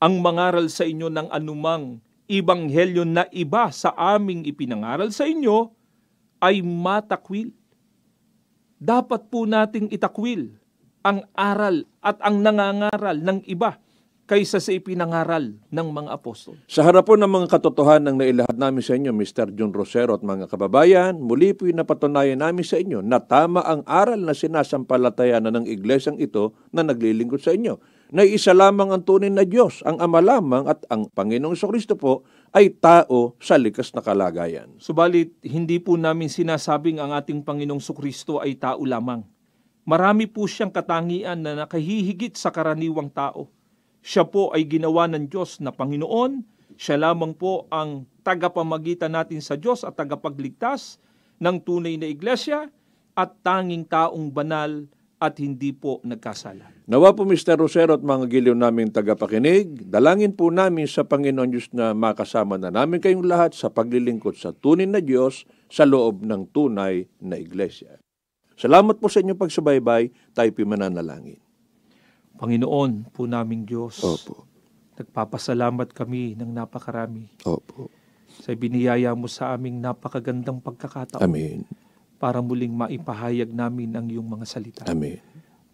ang 0.01 0.17
mangaral 0.17 0.65
sa 0.65 0.81
inyo 0.81 1.13
ng 1.13 1.29
anumang 1.29 2.01
ibanghelyo 2.25 3.05
na 3.05 3.29
iba 3.29 3.69
sa 3.69 3.93
aming 3.93 4.49
ipinangaral 4.49 5.13
sa 5.13 5.29
inyo 5.29 5.69
ay 6.41 6.65
matakwil. 6.65 7.53
Dapat 8.81 9.29
po 9.29 9.45
nating 9.45 9.93
itakwil 9.93 10.57
ang 11.05 11.21
aral 11.37 11.85
at 12.01 12.17
ang 12.25 12.41
nangangaral 12.41 13.21
ng 13.21 13.45
iba 13.45 13.77
kaysa 14.31 14.63
sa 14.63 14.71
ipinangaral 14.71 15.59
ng 15.59 15.87
mga 15.91 16.15
apostol. 16.15 16.55
Sa 16.63 16.87
harap 16.87 17.11
po 17.11 17.19
ng 17.19 17.27
mga 17.27 17.51
katotohanan 17.51 18.15
na 18.15 18.23
ilahad 18.23 18.55
namin 18.55 18.79
sa 18.79 18.95
inyo, 18.95 19.11
Mr. 19.11 19.51
John 19.59 19.75
Rosero 19.75 20.15
at 20.15 20.23
mga 20.23 20.47
kababayan, 20.47 21.19
muli 21.19 21.51
po'y 21.51 21.75
napatunayan 21.75 22.39
namin 22.39 22.63
sa 22.63 22.79
inyo 22.79 23.03
na 23.03 23.19
tama 23.19 23.59
ang 23.59 23.83
aral 23.83 24.23
na 24.23 24.31
sinasampalatayanan 24.31 25.51
ng 25.51 25.65
iglesyang 25.67 26.15
ito 26.15 26.55
na 26.71 26.79
naglilingkod 26.79 27.43
sa 27.43 27.51
inyo. 27.51 27.75
Na 28.15 28.23
isa 28.23 28.55
lamang 28.55 28.95
ang 28.95 29.03
tunay 29.03 29.27
na 29.27 29.43
Diyos, 29.43 29.83
ang 29.83 29.99
Ama 29.99 30.23
lamang 30.23 30.63
at 30.63 30.79
ang 30.87 31.11
Panginoong 31.11 31.59
Kristo 31.59 31.99
po 31.99 32.23
ay 32.55 32.71
tao 32.71 33.35
sa 33.35 33.59
likas 33.59 33.91
na 33.91 33.99
kalagayan. 33.99 34.71
Subalit, 34.79 35.43
hindi 35.43 35.83
po 35.83 35.99
namin 35.99 36.31
sinasabing 36.31 37.03
ang 37.03 37.11
ating 37.11 37.43
Panginoong 37.43 37.83
Kristo 37.83 38.39
ay 38.39 38.55
tao 38.55 38.79
lamang. 38.87 39.27
Marami 39.83 40.23
po 40.31 40.47
siyang 40.47 40.71
katangian 40.71 41.43
na 41.43 41.67
nakahihigit 41.67 42.39
sa 42.39 42.47
karaniwang 42.47 43.11
tao 43.11 43.51
siya 44.01 44.25
po 44.25 44.49
ay 44.51 44.65
ginawa 44.65 45.05
ng 45.05 45.29
Diyos 45.29 45.61
na 45.61 45.69
Panginoon. 45.69 46.41
Siya 46.73 46.97
lamang 46.97 47.37
po 47.37 47.69
ang 47.69 48.09
tagapamagitan 48.25 49.13
natin 49.13 49.41
sa 49.41 49.53
Diyos 49.53 49.85
at 49.85 49.93
tagapagligtas 49.93 50.97
ng 51.37 51.61
tunay 51.61 51.97
na 52.01 52.09
iglesia 52.09 52.69
at 53.13 53.37
tanging 53.45 53.85
taong 53.85 54.33
banal 54.33 54.89
at 55.21 55.37
hindi 55.37 55.69
po 55.69 56.01
nagkasala. 56.01 56.73
Nawa 56.89 57.13
po 57.13 57.29
Mr. 57.29 57.61
Rosero 57.61 57.93
at 57.93 58.01
mga 58.01 58.25
giliw 58.25 58.57
naming 58.57 58.89
tagapakinig, 58.89 59.85
dalangin 59.85 60.33
po 60.33 60.49
namin 60.49 60.89
sa 60.89 61.05
Panginoon 61.05 61.49
Diyos 61.53 61.69
na 61.77 61.93
makasama 61.93 62.57
na 62.57 62.73
namin 62.73 62.97
kayong 62.97 63.29
lahat 63.29 63.53
sa 63.53 63.69
paglilingkod 63.69 64.33
sa 64.33 64.49
tunay 64.49 64.89
na 64.89 64.97
Diyos 64.97 65.45
sa 65.69 65.85
loob 65.85 66.25
ng 66.25 66.49
tunay 66.49 67.05
na 67.21 67.37
iglesia. 67.37 68.01
Salamat 68.57 69.01
po 69.01 69.09
sa 69.09 69.21
inyong 69.21 69.41
pagsubaybay, 69.41 70.13
tayo 70.33 70.49
pimananalangin. 70.53 71.40
Panginoon 72.41 73.13
po 73.13 73.29
naming 73.29 73.69
Diyos, 73.69 74.01
Opo. 74.01 74.49
nagpapasalamat 74.97 75.93
kami 75.93 76.33
ng 76.33 76.49
napakarami 76.49 77.29
Opo. 77.45 77.93
sa 78.33 78.49
biniyaya 78.57 79.13
mo 79.13 79.29
sa 79.29 79.53
aming 79.53 79.77
napakagandang 79.77 80.57
pagkakataon 80.57 81.21
Amen. 81.21 81.69
para 82.17 82.41
muling 82.41 82.73
maipahayag 82.73 83.53
namin 83.53 83.93
ang 83.93 84.09
iyong 84.09 84.25
mga 84.25 84.45
salita. 84.49 84.81
Amen. 84.89 85.21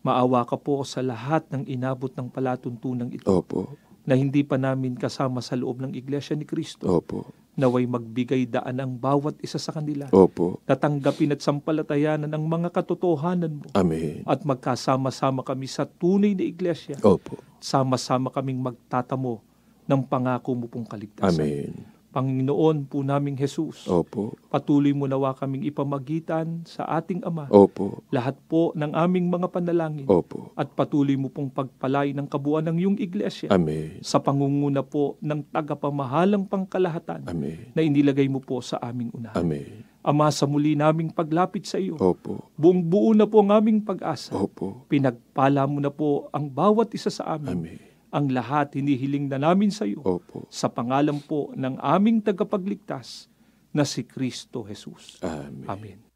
Maawa 0.04 0.44
ka 0.44 0.60
po 0.60 0.84
sa 0.84 1.00
lahat 1.00 1.48
ng 1.56 1.64
inabot 1.72 2.12
ng 2.12 2.28
palatuntunang 2.28 3.16
ito 3.16 3.24
Opo. 3.32 3.80
Na 4.08 4.16
hindi 4.16 4.40
pa 4.48 4.56
namin 4.56 4.96
kasama 4.96 5.44
sa 5.44 5.60
loob 5.60 5.84
ng 5.84 5.92
Iglesia 5.92 6.32
ni 6.32 6.48
Kristo. 6.48 6.88
Opo. 6.88 7.28
Naway 7.60 7.84
magbigay 7.84 8.48
daan 8.48 8.80
ang 8.80 8.96
bawat 8.96 9.36
isa 9.44 9.60
sa 9.60 9.76
kanila. 9.76 10.08
Opo. 10.16 10.64
Tatanggapin 10.64 11.36
at 11.36 11.44
sampalatayanan 11.44 12.32
ang 12.32 12.48
mga 12.48 12.72
katotohanan 12.72 13.60
mo. 13.60 13.68
Amen. 13.76 14.24
At 14.24 14.48
magkasama-sama 14.48 15.44
kami 15.44 15.68
sa 15.68 15.84
tunay 15.84 16.32
na 16.32 16.48
iglesia. 16.48 16.96
Opo. 17.04 17.36
Sama-sama 17.60 18.32
kaming 18.32 18.64
magtatamo 18.64 19.44
ng 19.84 20.02
pangako 20.08 20.56
mo 20.56 20.72
pong 20.72 20.88
kaligtasan. 20.88 21.36
Amen. 21.36 21.97
Panginoon 22.18 22.90
po 22.90 23.06
naming 23.06 23.38
Jesus, 23.38 23.86
Opo. 23.86 24.34
patuloy 24.50 24.90
mo 24.90 25.06
nawa 25.06 25.38
kaming 25.38 25.70
ipamagitan 25.70 26.66
sa 26.66 26.90
ating 26.98 27.22
Ama. 27.22 27.46
Opo. 27.54 28.02
Lahat 28.10 28.34
po 28.50 28.74
ng 28.74 28.90
aming 28.90 29.30
mga 29.30 29.54
panalangin. 29.54 30.10
Opo. 30.10 30.50
At 30.58 30.74
patuloy 30.74 31.14
mo 31.14 31.30
pong 31.30 31.54
pagpalay 31.54 32.18
ng 32.18 32.26
kabuuan 32.26 32.66
ng 32.74 32.78
iyong 32.82 32.98
iglesia. 32.98 33.54
Amen. 33.54 34.02
Sa 34.02 34.18
pangunguna 34.18 34.82
po 34.82 35.22
ng 35.22 35.46
tagapamahalang 35.54 36.50
pangkalahatan 36.50 37.30
Amen. 37.30 37.70
na 37.78 37.86
inilagay 37.86 38.26
mo 38.26 38.42
po 38.42 38.66
sa 38.66 38.82
aming 38.82 39.14
unahan. 39.14 39.38
Amen. 39.38 39.86
Ama, 40.02 40.34
sa 40.34 40.50
muli 40.50 40.74
naming 40.74 41.14
paglapit 41.14 41.70
sa 41.70 41.78
iyo, 41.78 42.02
Opo. 42.02 42.50
buong 42.58 42.82
buo 42.82 43.14
na 43.14 43.30
po 43.30 43.46
ang 43.46 43.62
aming 43.62 43.86
pag-asa. 43.86 44.34
Opo. 44.34 44.90
Pinagpala 44.90 45.70
mo 45.70 45.78
na 45.78 45.94
po 45.94 46.34
ang 46.34 46.50
bawat 46.50 46.90
isa 46.98 47.14
sa 47.14 47.38
amin. 47.38 47.54
Amen. 47.54 47.87
Ang 48.08 48.32
lahat 48.32 48.74
hinihiling 48.80 49.28
na 49.28 49.36
namin 49.36 49.68
sa 49.68 49.84
iyo 49.84 50.00
Opo. 50.02 50.48
sa 50.48 50.72
pangalan 50.72 51.20
po 51.20 51.52
ng 51.56 51.76
aming 51.84 52.24
tagapagligtas 52.24 53.28
na 53.76 53.84
si 53.84 54.08
Kristo 54.08 54.64
Jesus. 54.64 55.20
Amen. 55.20 55.68
Amen. 55.68 56.07